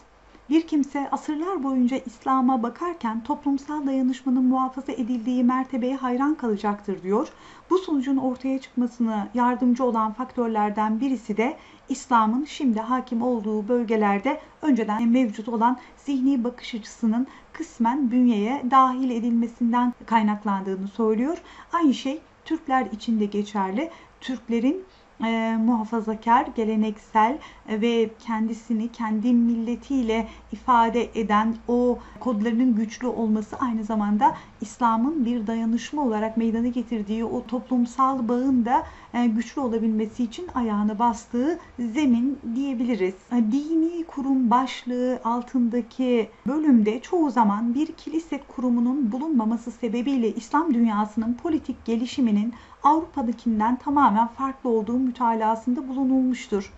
bir 0.52 0.68
kimse 0.68 1.10
asırlar 1.12 1.64
boyunca 1.64 1.98
İslam'a 2.06 2.64
bakarken 2.64 3.24
toplumsal 3.24 3.88
dayanışmanın 3.88 4.44
muhafaza 4.44 4.92
edildiği 4.92 5.44
mertebeye 5.44 5.96
hayran 5.96 6.36
kalacaktır 6.36 7.04
diyor. 7.04 7.28
Bu 7.70 7.78
sonucun 7.78 8.18
ortaya 8.18 8.62
çıkmasına 8.62 9.28
yardımcı 9.34 9.84
olan 9.84 10.14
faktörlerden 10.14 11.00
birisi 11.00 11.38
de 11.38 11.58
İslam'ın 11.92 12.46
şimdi 12.46 12.80
hakim 12.80 13.22
olduğu 13.22 13.68
bölgelerde 13.68 14.42
önceden 14.62 15.08
mevcut 15.08 15.50
olan 15.50 15.78
zihni 15.98 16.44
bakış 16.44 16.76
açısının 16.76 17.28
kısmen 17.54 18.12
bünyeye 18.12 18.64
dahil 18.72 19.10
edilmesinden 19.10 19.94
kaynaklandığını 20.06 20.88
söylüyor. 20.88 21.38
Aynı 21.74 21.94
şey 21.94 22.22
Türkler 22.46 22.86
için 22.86 23.20
de 23.20 23.26
geçerli. 23.26 23.90
Türklerin 24.22 24.86
e, 25.24 25.58
muhafazakar, 25.58 26.48
geleneksel 26.56 27.38
ve 27.70 28.10
kendisini 28.20 28.92
kendi 28.92 29.34
milletiyle 29.34 30.28
ifade 30.52 31.10
eden 31.16 31.56
o 31.68 32.00
kodlarının 32.20 32.76
güçlü 32.76 33.08
olması 33.08 33.56
aynı 33.58 33.84
zamanda 33.84 34.36
İslam'ın 34.62 35.26
bir 35.26 35.48
dayanışma 35.48 36.02
olarak 36.02 36.38
meydana 36.38 36.68
getirdiği 36.68 37.26
o 37.26 37.46
toplumsal 37.46 38.28
bağın 38.28 38.66
da 38.66 38.84
e, 39.14 39.26
güçlü 39.26 39.62
olabilmesi 39.62 40.24
için 40.24 40.48
ayağını 40.56 41.00
bastığı 41.00 41.60
zemin 41.80 42.40
diyebiliriz. 42.56 43.14
E, 43.32 43.36
dini 43.52 44.04
kurum 44.04 44.50
başlığı 44.50 45.20
altındaki 45.24 46.30
bölümde 46.48 47.00
çoğu 47.02 47.30
zaman 47.32 47.74
bir 47.74 47.88
kilise 47.88 48.40
kurumunun 48.56 49.12
bulunmaması 49.12 49.72
sebebiyle 49.72 50.36
İslam 50.36 50.74
dünyasının 50.74 51.34
politik 51.34 51.86
gelişiminin 51.86 52.54
Avrupa'dakinden 52.84 53.76
tamamen 53.76 54.28
farklı 54.28 54.70
olduğu 54.70 54.98
mütalasında 54.98 55.88
bulunulmuştur. 55.88 56.74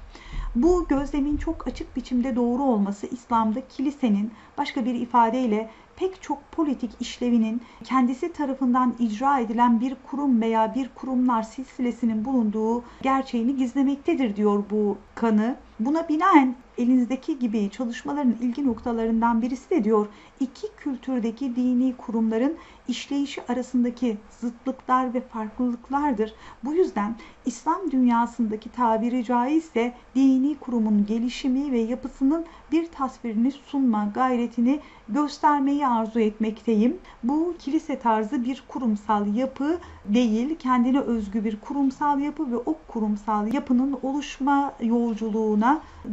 Bu 0.55 0.85
gözlemin 0.87 1.37
çok 1.37 1.67
açık 1.67 1.95
biçimde 1.95 2.35
doğru 2.35 2.63
olması 2.63 3.07
İslam'da 3.07 3.67
kilisenin 3.67 4.31
başka 4.57 4.85
bir 4.85 4.93
ifadeyle 4.95 5.69
pek 5.95 6.21
çok 6.21 6.51
politik 6.51 6.91
işlevinin 6.99 7.61
kendisi 7.83 8.33
tarafından 8.33 8.95
icra 8.99 9.39
edilen 9.39 9.81
bir 9.81 9.95
kurum 10.11 10.41
veya 10.41 10.75
bir 10.75 10.89
kurumlar 10.95 11.43
silsilesinin 11.43 12.25
bulunduğu 12.25 12.83
gerçeğini 13.01 13.55
gizlemektedir 13.55 14.35
diyor 14.35 14.63
bu 14.69 14.97
kanı. 15.15 15.55
Buna 15.79 16.09
binaen 16.09 16.55
elinizdeki 16.77 17.39
gibi 17.39 17.69
çalışmaların 17.69 18.35
ilgi 18.41 18.67
noktalarından 18.67 19.41
birisi 19.41 19.69
de 19.69 19.83
diyor 19.83 20.07
iki 20.39 20.67
kültürdeki 20.77 21.55
dini 21.55 21.97
kurumların 21.97 22.55
işleyişi 22.87 23.41
arasındaki 23.51 24.17
zıtlıklar 24.39 25.13
ve 25.13 25.21
farklılıklardır. 25.21 26.33
Bu 26.63 26.73
yüzden 26.73 27.15
İslam 27.45 27.91
dünyasındaki 27.91 28.69
tabiri 28.71 29.25
caizse 29.25 29.93
dini 30.15 30.55
kurumun 30.55 31.05
gelişimi 31.05 31.71
ve 31.71 31.79
yapısının 31.79 32.45
bir 32.71 32.91
tasvirini 32.91 33.51
sunma 33.51 34.11
gayretini 34.13 34.79
göstermeyi 35.09 35.87
arzu 35.87 36.19
etmekteyim. 36.19 36.97
Bu 37.23 37.55
kilise 37.59 37.99
tarzı 37.99 38.45
bir 38.45 38.63
kurumsal 38.67 39.35
yapı 39.35 39.77
değil, 40.05 40.55
kendine 40.59 40.99
özgü 40.99 41.43
bir 41.43 41.59
kurumsal 41.59 42.19
yapı 42.19 42.51
ve 42.51 42.57
o 42.57 42.75
kurumsal 42.87 43.53
yapının 43.53 43.99
oluşma 44.03 44.73
yolculuğuna 44.81 45.62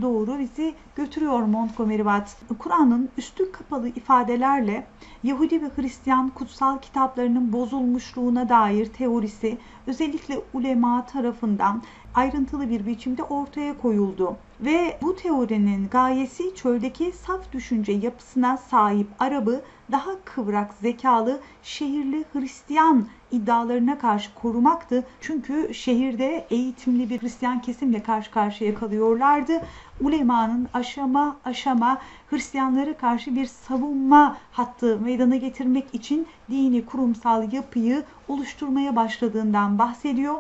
doğru 0.01 0.39
bizi 0.39 0.75
götürüyor 0.97 1.43
Montgomery 1.43 1.97
Watt. 1.97 2.37
Kur'an'ın 2.59 3.09
üstü 3.19 3.53
kapalı 3.53 3.89
ifadelerle 3.89 4.87
Yahudi 5.23 5.63
ve 5.63 5.71
Hristiyan 5.77 6.29
kutsal 6.29 6.79
kitaplarının 6.79 7.53
bozulmuşluğuna 7.53 8.49
dair 8.49 8.87
teorisi 8.87 9.59
özellikle 9.87 10.41
ulema 10.53 11.07
tarafından 11.07 11.83
ayrıntılı 12.15 12.71
bir 12.71 12.87
biçimde 12.87 13.23
ortaya 13.23 13.79
koyuldu. 13.79 14.37
Ve 14.61 14.99
bu 15.03 15.17
teorinin 15.17 15.89
gayesi 15.89 16.55
çöldeki 16.55 17.13
saf 17.13 17.53
düşünce 17.53 17.93
yapısına 17.93 18.57
sahip 18.57 19.07
Arap'ı 19.19 19.63
daha 19.93 20.11
kıvrak 20.25 20.75
zekalı 20.75 21.41
şehirli 21.63 22.25
Hristiyan 22.33 23.07
iddialarına 23.31 23.99
karşı 23.99 24.35
korumaktı. 24.35 25.07
Çünkü 25.21 25.75
şehirde 25.75 26.47
eğitimli 26.51 27.11
bir 27.11 27.23
Hristiyan 27.23 27.63
kesimle 27.63 28.03
karşı 28.03 28.31
karşıya 28.31 28.75
kalıyorlardı. 28.75 29.53
Ulemanın 30.01 30.69
aşama 30.75 31.37
aşama 31.45 31.99
Hristiyanlara 32.31 32.97
karşı 32.97 33.35
bir 33.37 33.47
savunma 33.47 34.37
hattı 34.53 34.99
meydana 34.99 35.37
getirmek 35.37 35.95
için 35.95 36.27
dini 36.51 36.87
kurumsal 36.87 37.53
yapıyı 37.53 38.03
oluşturmaya 38.29 38.97
başladığından 38.97 39.79
bahsediyor. 39.79 40.35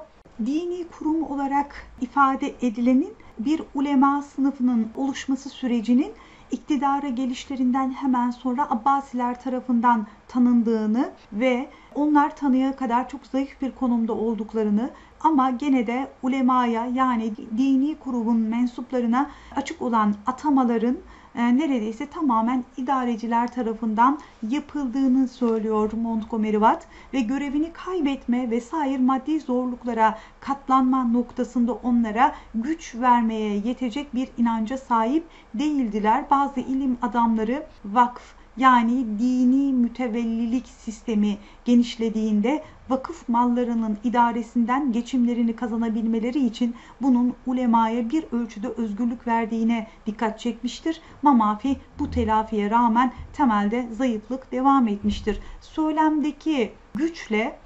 Dini 0.46 0.86
kurum 0.98 1.22
olarak 1.22 1.86
ifade 2.00 2.54
edilenin 2.62 3.14
bir 3.38 3.62
ulema 3.74 4.22
sınıfının 4.22 4.88
oluşması 4.96 5.48
sürecinin 5.48 6.12
iktidara 6.50 7.08
gelişlerinden 7.08 7.90
hemen 7.90 8.30
sonra 8.30 8.70
Abbasiler 8.70 9.40
tarafından 9.42 10.06
tanındığını 10.28 11.10
ve 11.32 11.70
onlar 11.94 12.36
tanıya 12.36 12.76
kadar 12.76 13.08
çok 13.08 13.26
zayıf 13.26 13.62
bir 13.62 13.70
konumda 13.70 14.12
olduklarını 14.12 14.90
ama 15.20 15.50
gene 15.50 15.86
de 15.86 16.08
ulemaya 16.22 16.86
yani 16.86 17.32
dini 17.36 17.94
kurumun 17.98 18.36
mensuplarına 18.36 19.30
açık 19.56 19.82
olan 19.82 20.14
atamaların 20.26 20.96
e, 21.34 21.56
neredeyse 21.56 22.06
tamamen 22.06 22.64
idareciler 22.76 23.52
tarafından 23.52 24.18
yapıldığını 24.48 25.28
söylüyor 25.28 25.92
Montgomery 25.92 26.52
Watt 26.52 26.86
ve 27.14 27.20
görevini 27.20 27.72
kaybetme 27.72 28.50
vesaire 28.50 28.98
maddi 28.98 29.40
zorluklara 29.40 30.18
katlanma 30.40 31.04
noktasında 31.04 31.72
onlara 31.72 32.34
güç 32.54 32.94
vermeye 32.94 33.56
yetecek 33.56 34.14
bir 34.14 34.28
inanca 34.38 34.78
sahip 34.78 35.24
değildiler. 35.54 36.24
Bazı 36.30 36.60
ilim 36.60 36.98
adamları 37.02 37.66
vakf 37.84 38.39
yani 38.56 39.06
dini 39.18 39.72
mütevellilik 39.72 40.68
sistemi 40.68 41.38
genişlediğinde 41.64 42.62
vakıf 42.88 43.28
mallarının 43.28 43.98
idaresinden 44.04 44.92
geçimlerini 44.92 45.56
kazanabilmeleri 45.56 46.46
için 46.46 46.74
bunun 47.02 47.34
ulemaya 47.46 48.10
bir 48.10 48.24
ölçüde 48.32 48.68
özgürlük 48.68 49.26
verdiğine 49.26 49.86
dikkat 50.06 50.40
çekmiştir. 50.40 51.00
Mamafi 51.22 51.76
bu 51.98 52.10
telafiye 52.10 52.70
rağmen 52.70 53.12
temelde 53.32 53.88
zayıflık 53.92 54.52
devam 54.52 54.88
etmiştir. 54.88 55.40
Söylemdeki 55.60 56.72
güçle 56.94 57.58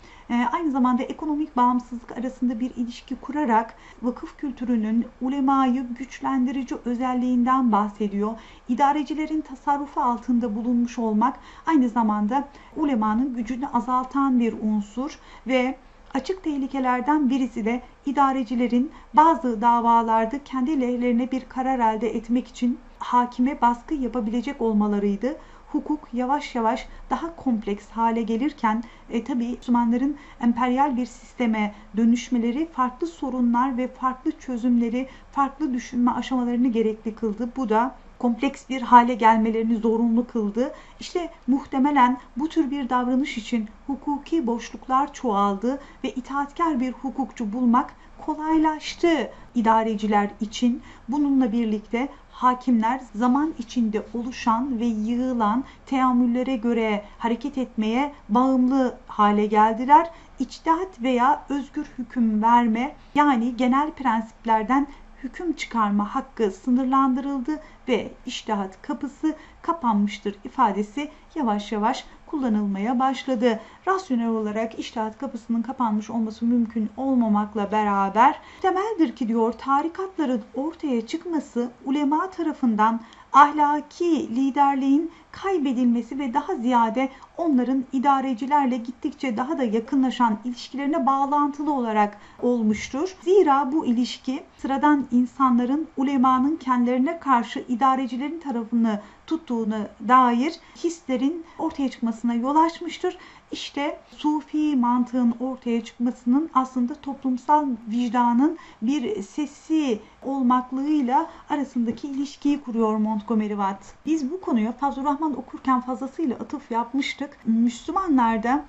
aynı 0.52 0.70
zamanda 0.70 1.02
ekonomik 1.02 1.56
bağımsızlık 1.56 2.18
arasında 2.18 2.60
bir 2.60 2.70
ilişki 2.76 3.16
kurarak 3.16 3.74
vakıf 4.02 4.36
kültürünün 4.36 5.06
ulemayı 5.20 5.86
güçlendirici 5.98 6.76
özelliğinden 6.84 7.72
bahsediyor. 7.72 8.32
İdarecilerin 8.68 9.40
tasarrufu 9.40 10.00
altında 10.00 10.56
bulunmuş 10.56 10.98
olmak 10.98 11.38
aynı 11.66 11.88
zamanda 11.88 12.48
ulemanın 12.76 13.34
gücünü 13.34 13.66
azaltan 13.66 14.40
bir 14.40 14.54
unsur 14.62 15.18
ve 15.46 15.76
açık 16.14 16.42
tehlikelerden 16.42 17.30
birisi 17.30 17.64
de 17.64 17.82
idarecilerin 18.06 18.90
bazı 19.14 19.60
davalarda 19.60 20.44
kendi 20.44 20.80
lehlerine 20.80 21.30
bir 21.30 21.48
karar 21.48 21.94
elde 21.94 22.16
etmek 22.16 22.48
için 22.48 22.78
hakime 22.98 23.60
baskı 23.60 23.94
yapabilecek 23.94 24.60
olmalarıydı 24.60 25.36
hukuk 25.74 26.08
yavaş 26.12 26.54
yavaş 26.54 26.86
daha 27.10 27.36
kompleks 27.36 27.88
hale 27.88 28.22
gelirken 28.22 28.82
e, 29.10 29.24
tabii 29.24 29.48
Müslümanların 29.48 30.16
emperyal 30.40 30.96
bir 30.96 31.06
sisteme 31.06 31.74
dönüşmeleri 31.96 32.68
farklı 32.72 33.06
sorunlar 33.06 33.76
ve 33.76 33.88
farklı 33.88 34.32
çözümleri, 34.38 35.08
farklı 35.32 35.74
düşünme 35.74 36.10
aşamalarını 36.10 36.68
gerekli 36.68 37.14
kıldı. 37.14 37.48
Bu 37.56 37.68
da 37.68 37.94
kompleks 38.18 38.68
bir 38.68 38.82
hale 38.82 39.14
gelmelerini 39.14 39.76
zorunlu 39.76 40.26
kıldı. 40.26 40.72
İşte 41.00 41.30
muhtemelen 41.46 42.18
bu 42.36 42.48
tür 42.48 42.70
bir 42.70 42.88
davranış 42.88 43.38
için 43.38 43.68
hukuki 43.86 44.46
boşluklar 44.46 45.12
çoğaldı 45.12 45.80
ve 46.04 46.10
itaatkar 46.10 46.80
bir 46.80 46.92
hukukçu 46.92 47.52
bulmak 47.52 47.94
kolaylaştı 48.26 49.30
idareciler 49.54 50.30
için. 50.40 50.82
Bununla 51.08 51.52
birlikte 51.52 52.08
hakimler 52.30 53.00
zaman 53.14 53.54
içinde 53.58 54.02
oluşan 54.14 54.80
ve 54.80 54.84
yığılan 54.84 55.64
teamüllere 55.86 56.56
göre 56.56 57.04
hareket 57.18 57.58
etmeye 57.58 58.12
bağımlı 58.28 58.98
hale 59.06 59.46
geldiler. 59.46 60.10
İçtihat 60.38 61.02
veya 61.02 61.44
özgür 61.48 61.86
hüküm 61.98 62.42
verme 62.42 62.94
yani 63.14 63.56
genel 63.56 63.90
prensiplerden 63.90 64.86
hüküm 65.22 65.52
çıkarma 65.52 66.14
hakkı 66.14 66.50
sınırlandırıldı 66.50 67.60
ve 67.88 68.12
iştihat 68.26 68.82
kapısı 68.82 69.36
kapanmıştır 69.62 70.34
ifadesi 70.44 71.10
yavaş 71.34 71.72
yavaş 71.72 72.04
kullanılmaya 72.34 72.98
başladı. 72.98 73.60
Rasyonel 73.88 74.28
olarak 74.28 74.78
iştihat 74.78 75.18
kapısının 75.18 75.62
kapanmış 75.62 76.10
olması 76.10 76.44
mümkün 76.44 76.90
olmamakla 76.96 77.72
beraber 77.72 78.40
temeldir 78.62 79.16
ki 79.16 79.28
diyor 79.28 79.52
tarikatların 79.52 80.42
ortaya 80.54 81.06
çıkması 81.06 81.70
ulema 81.84 82.30
tarafından 82.30 83.00
ahlaki 83.32 84.36
liderliğin 84.36 85.10
kaybedilmesi 85.32 86.18
ve 86.18 86.34
daha 86.34 86.54
ziyade 86.54 87.08
onların 87.36 87.84
idarecilerle 87.92 88.76
gittikçe 88.76 89.36
daha 89.36 89.58
da 89.58 89.64
yakınlaşan 89.64 90.38
ilişkilerine 90.44 91.06
bağlantılı 91.06 91.72
olarak 91.72 92.18
olmuştur. 92.42 93.16
Zira 93.22 93.72
bu 93.72 93.86
ilişki 93.86 94.42
sıradan 94.58 95.06
insanların 95.10 95.88
ulemanın 95.96 96.56
kendilerine 96.56 97.18
karşı 97.18 97.64
idarecilerin 97.68 98.40
tarafını 98.40 99.00
tuttuğuna 99.26 99.88
dair 100.08 100.54
hislerin 100.76 101.44
ortaya 101.58 101.90
çıkmasına 101.90 102.34
yol 102.34 102.56
açmıştır. 102.56 103.18
İşte 103.52 103.98
sufi 104.16 104.76
mantığın 104.76 105.34
ortaya 105.40 105.84
çıkmasının 105.84 106.50
aslında 106.54 106.94
toplumsal 106.94 107.66
vicdanın 107.88 108.58
bir 108.82 109.22
sesi 109.22 110.00
olmaklığıyla 110.22 111.30
arasındaki 111.50 112.08
ilişkiyi 112.08 112.60
kuruyor 112.60 112.96
Montgomery 112.96 113.48
Watt. 113.48 113.94
Biz 114.06 114.30
bu 114.30 114.40
konuya 114.40 114.72
Fazlurrahman 114.72 115.38
okurken 115.38 115.80
fazlasıyla 115.80 116.36
atıf 116.36 116.70
yapmıştık. 116.70 117.38
Müslümanlarda 117.46 118.64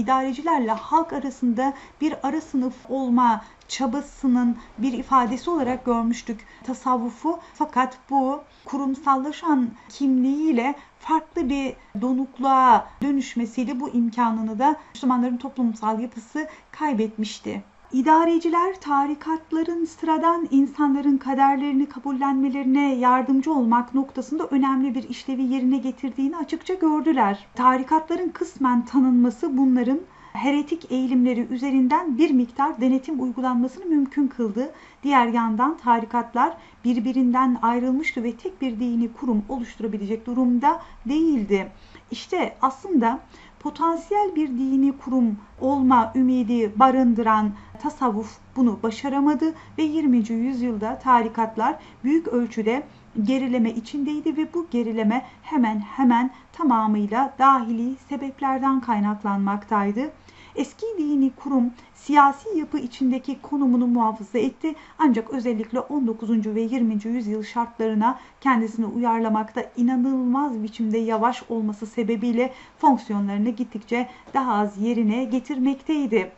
idarecilerle 0.00 0.72
halk 0.72 1.12
arasında 1.12 1.72
bir 2.00 2.14
ara 2.22 2.40
sınıf 2.40 2.74
olma 2.88 3.44
çabasının 3.68 4.56
bir 4.78 4.92
ifadesi 4.92 5.50
olarak 5.50 5.84
görmüştük 5.84 6.46
tasavvufu. 6.66 7.38
Fakat 7.54 7.98
bu 8.10 8.42
kurumsallaşan 8.64 9.70
kimliğiyle 9.88 10.74
farklı 10.98 11.48
bir 11.48 11.74
donukluğa 12.00 12.88
dönüşmesiyle 13.02 13.80
bu 13.80 13.90
imkanını 13.90 14.58
da 14.58 14.76
Müslümanların 14.94 15.36
toplumsal 15.36 16.00
yapısı 16.00 16.48
kaybetmişti. 16.70 17.62
İdareciler 17.92 18.80
tarikatların 18.80 19.84
sıradan 19.84 20.48
insanların 20.50 21.16
kaderlerini 21.16 21.86
kabullenmelerine 21.86 22.94
yardımcı 22.94 23.52
olmak 23.52 23.94
noktasında 23.94 24.46
önemli 24.46 24.94
bir 24.94 25.08
işlevi 25.08 25.42
yerine 25.42 25.78
getirdiğini 25.78 26.36
açıkça 26.36 26.74
gördüler. 26.74 27.46
Tarikatların 27.54 28.28
kısmen 28.28 28.84
tanınması 28.84 29.56
bunların 29.56 30.00
heretik 30.32 30.92
eğilimleri 30.92 31.46
üzerinden 31.50 32.18
bir 32.18 32.30
miktar 32.30 32.80
denetim 32.80 33.22
uygulanmasını 33.22 33.84
mümkün 33.84 34.26
kıldı. 34.26 34.72
Diğer 35.02 35.26
yandan 35.26 35.76
tarikatlar 35.76 36.56
birbirinden 36.84 37.58
ayrılmıştı 37.62 38.22
ve 38.22 38.36
tek 38.36 38.62
bir 38.62 38.80
dini 38.80 39.12
kurum 39.12 39.44
oluşturabilecek 39.48 40.26
durumda 40.26 40.80
değildi. 41.06 41.72
İşte 42.10 42.56
aslında 42.62 43.20
potansiyel 43.60 44.34
bir 44.36 44.48
dini 44.48 44.92
kurum 44.98 45.38
olma 45.60 46.12
ümidi 46.14 46.72
barındıran 46.76 47.50
tasavvuf 47.82 48.38
bunu 48.56 48.78
başaramadı 48.82 49.54
ve 49.78 49.82
20. 49.82 50.16
yüzyılda 50.30 50.98
tarikatlar 50.98 51.76
büyük 52.04 52.28
ölçüde 52.28 52.82
gerileme 53.22 53.70
içindeydi 53.70 54.36
ve 54.36 54.54
bu 54.54 54.66
gerileme 54.70 55.26
hemen 55.42 55.80
hemen 55.80 56.30
tamamıyla 56.52 57.34
dahili 57.38 57.96
sebeplerden 58.08 58.80
kaynaklanmaktaydı. 58.80 60.10
Eski 60.54 60.86
dini 60.98 61.30
kurum 61.30 61.70
siyasi 62.02 62.58
yapı 62.58 62.78
içindeki 62.78 63.40
konumunu 63.42 63.86
muhafaza 63.86 64.38
etti 64.38 64.74
ancak 64.98 65.30
özellikle 65.30 65.80
19. 65.80 66.46
ve 66.46 66.60
20. 66.60 66.98
yüzyıl 67.04 67.42
şartlarına 67.42 68.18
kendisini 68.40 68.86
uyarlamakta 68.86 69.62
inanılmaz 69.76 70.62
biçimde 70.62 70.98
yavaş 70.98 71.42
olması 71.48 71.86
sebebiyle 71.86 72.52
fonksiyonlarını 72.78 73.50
gittikçe 73.50 74.08
daha 74.34 74.54
az 74.54 74.78
yerine 74.78 75.24
getirmekteydi. 75.24 76.32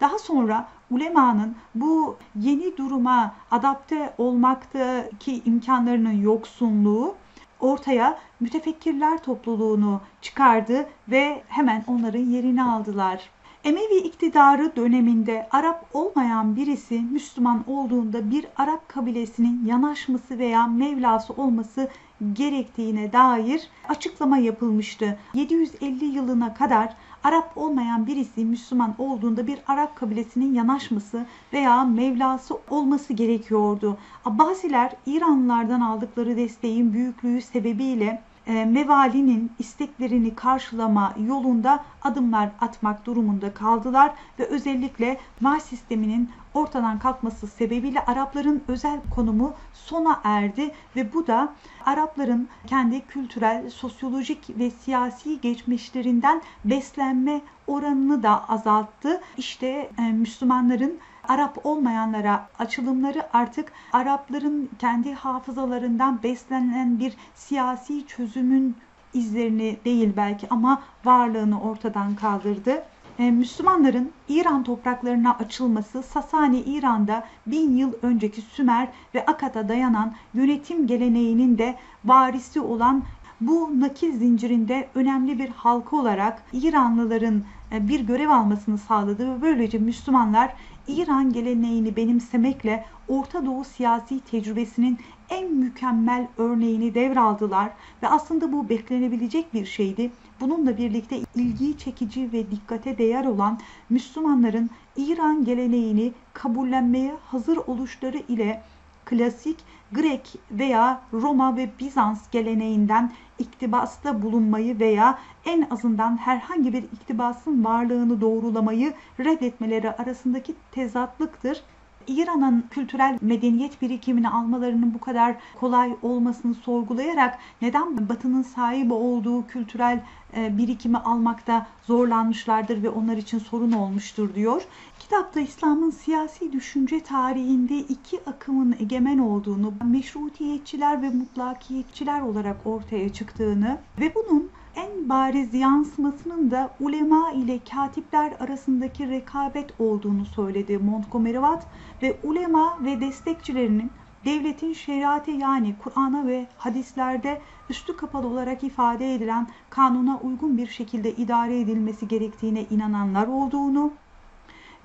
Daha 0.00 0.18
sonra 0.18 0.68
ulemanın 0.90 1.56
bu 1.74 2.16
yeni 2.40 2.76
duruma 2.76 3.34
adapte 3.50 4.14
olmaktaki 4.18 5.42
imkanlarının 5.44 6.22
yoksunluğu 6.22 7.14
ortaya 7.60 8.18
mütefekkirler 8.40 9.22
topluluğunu 9.22 10.00
çıkardı 10.22 10.86
ve 11.08 11.42
hemen 11.48 11.84
onların 11.86 12.24
yerini 12.24 12.62
aldılar. 12.62 13.30
Emevi 13.66 13.96
iktidarı 13.96 14.76
döneminde 14.76 15.48
Arap 15.50 15.86
olmayan 15.92 16.56
birisi 16.56 17.00
Müslüman 17.00 17.64
olduğunda 17.66 18.30
bir 18.30 18.46
Arap 18.56 18.88
kabilesinin 18.88 19.66
yanaşması 19.66 20.38
veya 20.38 20.66
Mevlası 20.66 21.32
olması 21.32 21.88
gerektiğine 22.32 23.12
dair 23.12 23.68
açıklama 23.88 24.38
yapılmıştı. 24.38 25.18
750 25.34 26.04
yılına 26.04 26.54
kadar 26.54 26.94
Arap 27.24 27.52
olmayan 27.56 28.06
birisi 28.06 28.44
Müslüman 28.44 28.94
olduğunda 28.98 29.46
bir 29.46 29.58
Arap 29.68 29.96
kabilesinin 29.96 30.54
yanaşması 30.54 31.26
veya 31.52 31.84
Mevlası 31.84 32.58
olması 32.70 33.12
gerekiyordu. 33.12 33.98
Abbasiler 34.24 34.92
İranlılardan 35.06 35.80
aldıkları 35.80 36.36
desteğin 36.36 36.92
büyüklüğü 36.92 37.40
sebebiyle 37.40 38.22
mevalinin 38.52 39.52
isteklerini 39.58 40.34
karşılama 40.34 41.14
yolunda 41.26 41.84
adımlar 42.02 42.50
atmak 42.60 43.06
durumunda 43.06 43.54
kaldılar 43.54 44.12
ve 44.38 44.44
özellikle 44.46 45.20
maaş 45.40 45.62
sisteminin 45.62 46.30
ortadan 46.54 46.98
kalkması 46.98 47.46
sebebiyle 47.46 48.00
Arapların 48.00 48.62
özel 48.68 49.00
konumu 49.14 49.54
sona 49.72 50.20
erdi 50.24 50.70
ve 50.96 51.12
bu 51.12 51.26
da 51.26 51.52
Arapların 51.86 52.48
kendi 52.66 53.06
kültürel, 53.06 53.70
sosyolojik 53.70 54.58
ve 54.58 54.70
siyasi 54.70 55.40
geçmişlerinden 55.40 56.42
beslenme 56.64 57.40
oranını 57.66 58.22
da 58.22 58.48
azalttı. 58.48 59.20
İşte 59.36 59.90
e, 59.98 60.02
Müslümanların 60.02 60.98
Arap 61.28 61.66
olmayanlara 61.66 62.48
açılımları 62.58 63.36
artık 63.36 63.72
Arapların 63.92 64.70
kendi 64.78 65.14
hafızalarından 65.14 66.22
beslenen 66.22 66.98
bir 66.98 67.16
siyasi 67.34 68.06
çözümün 68.06 68.76
izlerini 69.14 69.76
değil 69.84 70.12
belki 70.16 70.46
ama 70.50 70.82
varlığını 71.04 71.60
ortadan 71.60 72.14
kaldırdı. 72.14 72.82
Ee, 73.18 73.30
Müslümanların 73.30 74.12
İran 74.28 74.62
topraklarına 74.62 75.36
açılması 75.36 76.02
Sasani 76.02 76.60
İran'da 76.60 77.24
bin 77.46 77.76
yıl 77.76 77.92
önceki 78.02 78.40
Sümer 78.40 78.88
ve 79.14 79.26
Akat'a 79.26 79.68
dayanan 79.68 80.14
yönetim 80.34 80.86
geleneğinin 80.86 81.58
de 81.58 81.76
varisi 82.04 82.60
olan 82.60 83.02
bu 83.40 83.80
nakil 83.80 84.18
zincirinde 84.18 84.88
önemli 84.94 85.38
bir 85.38 85.48
halka 85.48 85.96
olarak 85.96 86.42
İranlıların 86.52 87.42
e, 87.72 87.88
bir 87.88 88.00
görev 88.00 88.30
almasını 88.30 88.78
sağladı 88.78 89.36
ve 89.36 89.42
böylece 89.42 89.78
Müslümanlar 89.78 90.54
İran 90.88 91.32
geleneğini 91.32 91.96
benimsemekle 91.96 92.84
Orta 93.08 93.46
Doğu 93.46 93.64
siyasi 93.64 94.20
tecrübesinin 94.20 94.98
en 95.30 95.52
mükemmel 95.54 96.28
örneğini 96.38 96.94
devraldılar 96.94 97.70
ve 98.02 98.08
aslında 98.08 98.52
bu 98.52 98.68
beklenebilecek 98.68 99.54
bir 99.54 99.66
şeydi. 99.66 100.10
Bununla 100.40 100.78
birlikte 100.78 101.16
ilgi 101.34 101.78
çekici 101.78 102.32
ve 102.32 102.50
dikkate 102.50 102.98
değer 102.98 103.24
olan 103.24 103.58
Müslümanların 103.90 104.70
İran 104.96 105.44
geleneğini 105.44 106.12
kabullenmeye 106.32 107.14
hazır 107.26 107.56
oluşları 107.56 108.18
ile 108.28 108.62
klasik 109.06 109.56
Grek 109.92 110.34
veya 110.50 111.00
Roma 111.12 111.56
ve 111.56 111.70
Bizans 111.80 112.30
geleneğinden 112.30 113.12
iktibasta 113.38 114.22
bulunmayı 114.22 114.80
veya 114.80 115.18
en 115.44 115.66
azından 115.70 116.16
herhangi 116.16 116.72
bir 116.72 116.82
iktibasın 116.82 117.64
varlığını 117.64 118.20
doğrulamayı 118.20 118.94
reddetmeleri 119.20 119.90
arasındaki 119.90 120.54
tezatlıktır. 120.72 121.62
İran'ın 122.06 122.64
kültürel 122.70 123.18
medeniyet 123.20 123.82
birikimini 123.82 124.28
almalarının 124.28 124.94
bu 124.94 125.00
kadar 125.00 125.36
kolay 125.60 125.96
olmasını 126.02 126.54
sorgulayarak 126.54 127.38
neden 127.62 128.08
Batı'nın 128.08 128.42
sahibi 128.42 128.92
olduğu 128.92 129.46
kültürel 129.46 130.00
e, 130.36 130.58
birikimi 130.58 130.98
almakta 130.98 131.66
zorlanmışlardır 131.86 132.82
ve 132.82 132.90
onlar 132.90 133.16
için 133.16 133.38
sorun 133.38 133.72
olmuştur 133.72 134.34
diyor. 134.34 134.62
Kitapta 135.06 135.40
İslam'ın 135.40 135.90
siyasi 135.90 136.52
düşünce 136.52 137.00
tarihinde 137.00 137.78
iki 137.78 138.20
akımın 138.26 138.76
egemen 138.80 139.18
olduğunu, 139.18 139.72
meşrutiyetçiler 139.84 141.02
ve 141.02 141.10
mutlakiyetçiler 141.10 142.20
olarak 142.20 142.56
ortaya 142.64 143.12
çıktığını 143.12 143.78
ve 144.00 144.14
bunun 144.14 144.50
en 144.76 145.08
bariz 145.08 145.54
yansımasının 145.54 146.50
da 146.50 146.70
ulema 146.80 147.32
ile 147.32 147.58
katipler 147.70 148.32
arasındaki 148.40 149.08
rekabet 149.08 149.80
olduğunu 149.80 150.24
söyledi 150.24 150.78
Montgomery 150.78 151.34
Watt 151.34 151.66
ve 152.02 152.16
ulema 152.22 152.78
ve 152.84 153.00
destekçilerinin 153.00 153.90
devletin 154.24 154.72
şeriatı 154.72 155.30
yani 155.30 155.74
Kur'an'a 155.82 156.26
ve 156.26 156.46
hadislerde 156.58 157.40
üstü 157.70 157.96
kapalı 157.96 158.26
olarak 158.26 158.64
ifade 158.64 159.14
edilen 159.14 159.48
kanuna 159.70 160.20
uygun 160.22 160.58
bir 160.58 160.66
şekilde 160.66 161.12
idare 161.12 161.60
edilmesi 161.60 162.08
gerektiğine 162.08 162.64
inananlar 162.70 163.26
olduğunu 163.26 163.92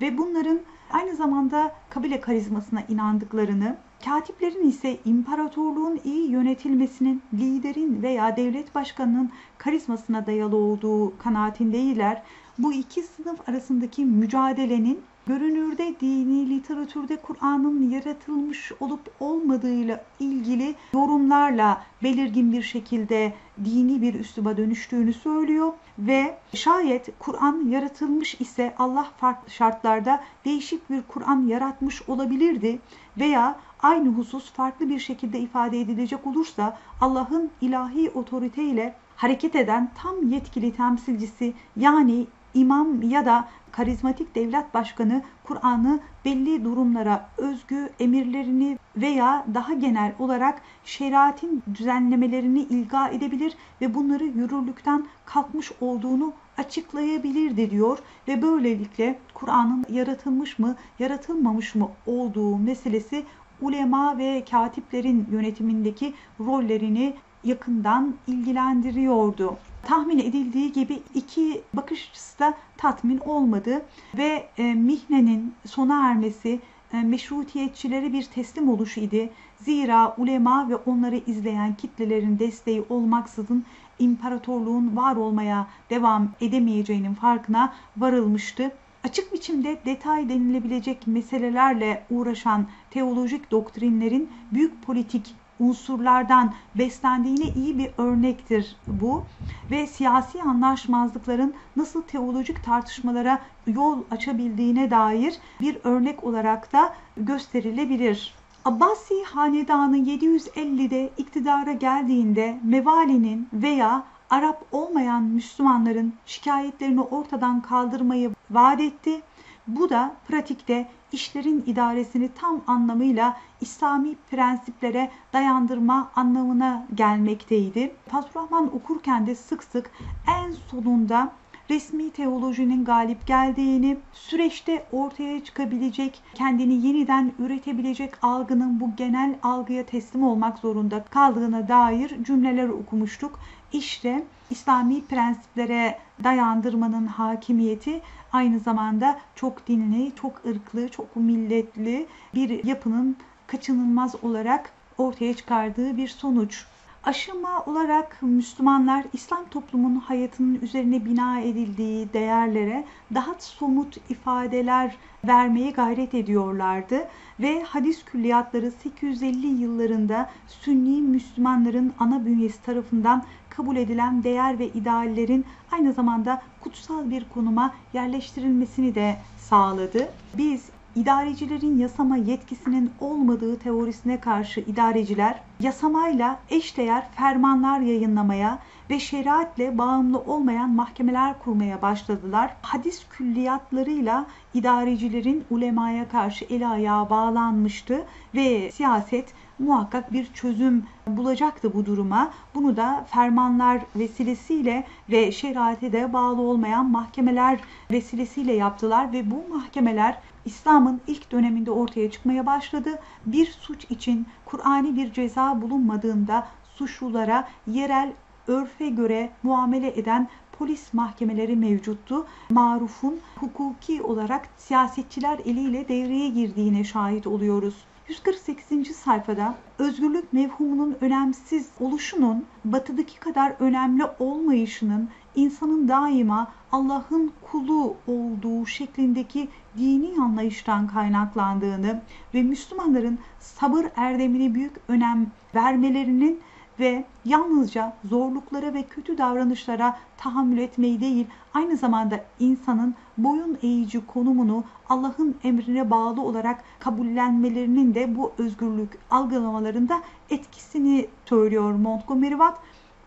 ve 0.00 0.18
bunların 0.18 0.60
aynı 0.90 1.16
zamanda 1.16 1.72
kabile 1.90 2.20
karizmasına 2.20 2.82
inandıklarını, 2.88 3.76
katiplerin 4.04 4.68
ise 4.68 4.98
imparatorluğun 5.04 6.00
iyi 6.04 6.30
yönetilmesinin 6.30 7.22
liderin 7.34 8.02
veya 8.02 8.36
devlet 8.36 8.74
başkanının 8.74 9.30
karizmasına 9.58 10.26
dayalı 10.26 10.56
olduğu 10.56 11.18
kanaatindeydiler. 11.18 12.22
Bu 12.58 12.72
iki 12.72 13.02
sınıf 13.02 13.48
arasındaki 13.48 14.04
mücadelenin 14.04 15.00
görünürde 15.26 15.94
dini 16.00 16.50
literatürde 16.50 17.16
Kur'an'ın 17.16 17.90
yaratılmış 17.90 18.72
olup 18.80 19.00
olmadığıyla 19.20 20.04
ilgili 20.20 20.74
yorumlarla 20.94 21.82
belirgin 22.02 22.52
bir 22.52 22.62
şekilde 22.62 23.32
dini 23.64 24.02
bir 24.02 24.14
üsluba 24.14 24.56
dönüştüğünü 24.56 25.12
söylüyor 25.12 25.72
ve 25.98 26.38
şayet 26.54 27.08
Kur'an 27.18 27.68
yaratılmış 27.68 28.40
ise 28.40 28.74
Allah 28.78 29.08
farklı 29.16 29.50
şartlarda 29.50 30.20
değişik 30.44 30.90
bir 30.90 31.02
Kur'an 31.02 31.46
yaratmış 31.46 32.08
olabilirdi 32.08 32.78
veya 33.18 33.56
aynı 33.82 34.08
husus 34.08 34.52
farklı 34.52 34.88
bir 34.88 34.98
şekilde 34.98 35.38
ifade 35.38 35.80
edilecek 35.80 36.26
olursa 36.26 36.78
Allah'ın 37.00 37.50
ilahi 37.60 38.10
otoriteyle 38.10 38.94
hareket 39.16 39.56
eden 39.56 39.90
tam 40.02 40.28
yetkili 40.30 40.76
temsilcisi 40.76 41.54
yani 41.76 42.26
imam 42.54 43.02
ya 43.02 43.26
da 43.26 43.48
karizmatik 43.72 44.34
devlet 44.34 44.74
başkanı 44.74 45.22
Kur'an'ı 45.44 46.00
belli 46.24 46.64
durumlara 46.64 47.28
özgü 47.38 47.90
emirlerini 48.00 48.78
veya 48.96 49.46
daha 49.54 49.72
genel 49.72 50.12
olarak 50.18 50.62
şeriatin 50.84 51.62
düzenlemelerini 51.74 52.60
ilga 52.60 53.08
edebilir 53.08 53.56
ve 53.80 53.94
bunları 53.94 54.24
yürürlükten 54.24 55.06
kalkmış 55.26 55.72
olduğunu 55.80 56.32
açıklayabilirdi 56.58 57.70
diyor 57.70 57.98
ve 58.28 58.42
böylelikle 58.42 59.18
Kur'an'ın 59.34 59.84
yaratılmış 59.88 60.58
mı 60.58 60.76
yaratılmamış 60.98 61.74
mı 61.74 61.88
olduğu 62.06 62.56
meselesi 62.56 63.24
ulema 63.60 64.18
ve 64.18 64.44
katiplerin 64.50 65.26
yönetimindeki 65.30 66.14
rollerini 66.40 67.14
yakından 67.44 68.14
ilgilendiriyordu. 68.26 69.56
Tahmin 69.82 70.18
edildiği 70.18 70.72
gibi 70.72 71.02
iki 71.14 71.62
bakış 71.74 72.10
açısı 72.10 72.38
da 72.38 72.54
tatmin 72.76 73.18
olmadı 73.18 73.82
ve 74.16 74.48
e, 74.58 74.74
mihnenin 74.74 75.54
sona 75.66 76.10
ermesi 76.10 76.60
e, 76.92 77.02
meşrutiyetçilere 77.02 78.12
bir 78.12 78.24
teslim 78.24 78.68
oluşu 78.68 79.00
idi. 79.00 79.30
Zira 79.60 80.14
ulema 80.18 80.68
ve 80.68 80.76
onları 80.76 81.16
izleyen 81.16 81.74
kitlelerin 81.74 82.38
desteği 82.38 82.84
olmaksızın 82.88 83.64
imparatorluğun 83.98 84.96
var 84.96 85.16
olmaya 85.16 85.66
devam 85.90 86.28
edemeyeceğinin 86.40 87.14
farkına 87.14 87.74
varılmıştı. 87.96 88.70
Açık 89.04 89.32
biçimde 89.32 89.78
detay 89.86 90.28
denilebilecek 90.28 91.06
meselelerle 91.06 92.04
uğraşan 92.10 92.66
teolojik 92.90 93.50
doktrinlerin 93.50 94.30
büyük 94.52 94.82
politik 94.82 95.34
unsurlardan 95.62 96.54
beslendiğine 96.74 97.48
iyi 97.54 97.78
bir 97.78 97.90
örnektir 97.98 98.76
bu 98.86 99.24
ve 99.70 99.86
siyasi 99.86 100.42
anlaşmazlıkların 100.42 101.54
nasıl 101.76 102.02
teolojik 102.02 102.64
tartışmalara 102.64 103.38
yol 103.66 103.98
açabildiğine 104.10 104.90
dair 104.90 105.34
bir 105.60 105.78
örnek 105.84 106.24
olarak 106.24 106.72
da 106.72 106.94
gösterilebilir. 107.16 108.34
Abbasi 108.64 109.24
hanedanı 109.24 109.98
750'de 109.98 111.10
iktidara 111.18 111.72
geldiğinde 111.72 112.58
Mevali'nin 112.62 113.48
veya 113.52 114.04
Arap 114.30 114.64
olmayan 114.72 115.22
Müslümanların 115.22 116.14
şikayetlerini 116.26 117.00
ortadan 117.00 117.60
kaldırmayı 117.60 118.30
vaat 118.50 118.80
etti. 118.80 119.20
Bu 119.66 119.90
da 119.90 120.14
pratikte 120.28 120.88
işlerin 121.12 121.64
idaresini 121.66 122.28
tam 122.34 122.60
anlamıyla 122.66 123.36
İslami 123.60 124.14
prensiplere 124.30 125.10
dayandırma 125.32 126.10
anlamına 126.16 126.86
gelmekteydi. 126.94 127.94
Fazlurahman 128.08 128.76
okurken 128.76 129.26
de 129.26 129.34
sık 129.34 129.64
sık 129.64 129.90
en 130.26 130.52
sonunda 130.70 131.32
resmi 131.70 132.10
teolojinin 132.10 132.84
galip 132.84 133.26
geldiğini, 133.26 133.96
süreçte 134.12 134.86
ortaya 134.92 135.44
çıkabilecek, 135.44 136.22
kendini 136.34 136.86
yeniden 136.86 137.32
üretebilecek 137.38 138.24
algının 138.24 138.80
bu 138.80 138.96
genel 138.96 139.34
algıya 139.42 139.86
teslim 139.86 140.22
olmak 140.22 140.58
zorunda 140.58 141.04
kaldığına 141.04 141.68
dair 141.68 142.24
cümleler 142.24 142.68
okumuştuk. 142.68 143.38
İşte 143.72 144.24
İslami 144.50 145.04
prensiplere 145.04 145.98
dayandırmanın 146.24 147.06
hakimiyeti 147.06 148.00
aynı 148.32 148.60
zamanda 148.60 149.20
çok 149.34 149.68
dinli, 149.68 150.14
çok 150.14 150.46
ırklı, 150.46 150.88
çok 150.88 151.16
milletli 151.16 152.06
bir 152.34 152.64
yapının 152.64 153.16
kaçınılmaz 153.46 154.24
olarak 154.24 154.72
ortaya 154.98 155.34
çıkardığı 155.34 155.96
bir 155.96 156.08
sonuç. 156.08 156.66
Aşama 157.04 157.64
olarak 157.66 158.18
Müslümanlar 158.22 159.04
İslam 159.12 159.44
toplumunun 159.50 160.00
hayatının 160.00 160.60
üzerine 160.60 161.04
bina 161.04 161.40
edildiği 161.40 162.12
değerlere 162.12 162.84
daha 163.14 163.34
somut 163.38 164.10
ifadeler 164.10 164.96
vermeye 165.24 165.70
gayret 165.70 166.14
ediyorlardı 166.14 167.08
ve 167.40 167.62
hadis 167.62 168.04
külliyatları 168.04 168.70
850 168.70 169.46
yıllarında 169.46 170.30
Sünni 170.48 171.02
Müslümanların 171.02 171.92
ana 171.98 172.26
bünyesi 172.26 172.62
tarafından 172.62 173.24
kabul 173.50 173.76
edilen 173.76 174.24
değer 174.24 174.58
ve 174.58 174.68
ideallerin 174.68 175.44
aynı 175.72 175.92
zamanda 175.92 176.42
kutsal 176.60 177.10
bir 177.10 177.24
konuma 177.34 177.74
yerleştirilmesini 177.92 178.94
de 178.94 179.16
sağladı. 179.38 180.08
Biz 180.34 180.64
idarecilerin 180.96 181.78
yasama 181.78 182.16
yetkisinin 182.16 182.90
olmadığı 183.00 183.58
teorisine 183.58 184.20
karşı 184.20 184.60
idareciler 184.60 185.40
yasamayla 185.60 186.38
eşdeğer 186.50 187.10
fermanlar 187.10 187.80
yayınlamaya 187.80 188.58
ve 188.90 189.00
şeriatle 189.00 189.78
bağımlı 189.78 190.18
olmayan 190.18 190.70
mahkemeler 190.70 191.38
kurmaya 191.38 191.82
başladılar. 191.82 192.56
Hadis 192.62 193.06
külliyatlarıyla 193.10 194.26
idarecilerin 194.54 195.44
ulemaya 195.50 196.08
karşı 196.08 196.44
el 196.44 196.70
ayağı 196.70 197.10
bağlanmıştı 197.10 198.04
ve 198.34 198.70
siyaset 198.72 199.34
muhakkak 199.58 200.12
bir 200.12 200.32
çözüm 200.32 200.84
bulacaktı 201.06 201.74
bu 201.74 201.86
duruma. 201.86 202.30
Bunu 202.54 202.76
da 202.76 203.06
fermanlar 203.10 203.82
vesilesiyle 203.96 204.84
ve 205.10 205.32
şeriate 205.32 205.92
de 205.92 206.12
bağlı 206.12 206.42
olmayan 206.42 206.90
mahkemeler 206.90 207.60
vesilesiyle 207.90 208.52
yaptılar 208.52 209.12
ve 209.12 209.30
bu 209.30 209.54
mahkemeler 209.56 210.18
İslam'ın 210.44 211.00
ilk 211.06 211.32
döneminde 211.32 211.70
ortaya 211.70 212.10
çıkmaya 212.10 212.46
başladı. 212.46 212.98
Bir 213.26 213.46
suç 213.46 213.84
için 213.90 214.26
Kur'ani 214.44 214.96
bir 214.96 215.12
ceza 215.12 215.62
bulunmadığında 215.62 216.46
suçlulara 216.74 217.48
yerel 217.66 218.12
örfe 218.46 218.88
göre 218.88 219.30
muamele 219.42 219.98
eden 219.98 220.28
polis 220.58 220.94
mahkemeleri 220.94 221.56
mevcuttu. 221.56 222.26
Maruf'un 222.50 223.20
hukuki 223.36 224.02
olarak 224.02 224.48
siyasetçiler 224.56 225.38
eliyle 225.44 225.88
devreye 225.88 226.28
girdiğine 226.28 226.84
şahit 226.84 227.26
oluyoruz. 227.26 227.74
148. 228.08 228.96
sayfada 228.96 229.54
özgürlük 229.78 230.32
mevhumunun 230.32 230.96
önemsiz 231.00 231.68
oluşunun 231.80 232.44
batıdaki 232.64 233.20
kadar 233.20 233.54
önemli 233.60 234.04
olmayışının 234.18 235.08
insanın 235.34 235.88
daima 235.88 236.52
Allah'ın 236.72 237.32
kulu 237.50 237.96
olduğu 238.06 238.66
şeklindeki 238.66 239.48
dini 239.78 240.20
anlayıştan 240.20 240.86
kaynaklandığını 240.86 242.02
ve 242.34 242.42
Müslümanların 242.42 243.18
sabır 243.40 243.86
erdemine 243.96 244.54
büyük 244.54 244.72
önem 244.88 245.26
vermelerinin 245.54 246.40
ve 246.80 247.04
yalnızca 247.24 247.92
zorluklara 248.04 248.74
ve 248.74 248.82
kötü 248.82 249.18
davranışlara 249.18 249.96
tahammül 250.16 250.58
etmeyi 250.58 251.00
değil, 251.00 251.26
aynı 251.54 251.76
zamanda 251.76 252.24
insanın 252.40 252.94
boyun 253.18 253.58
eğici 253.62 254.06
konumunu 254.06 254.64
Allah'ın 254.88 255.36
emrine 255.44 255.90
bağlı 255.90 256.22
olarak 256.22 256.64
kabullenmelerinin 256.78 257.94
de 257.94 258.16
bu 258.16 258.32
özgürlük 258.38 258.98
algılamalarında 259.10 260.02
etkisini 260.30 261.06
söylüyor 261.24 261.72
Montgomery 261.72 262.30
Watt 262.30 262.58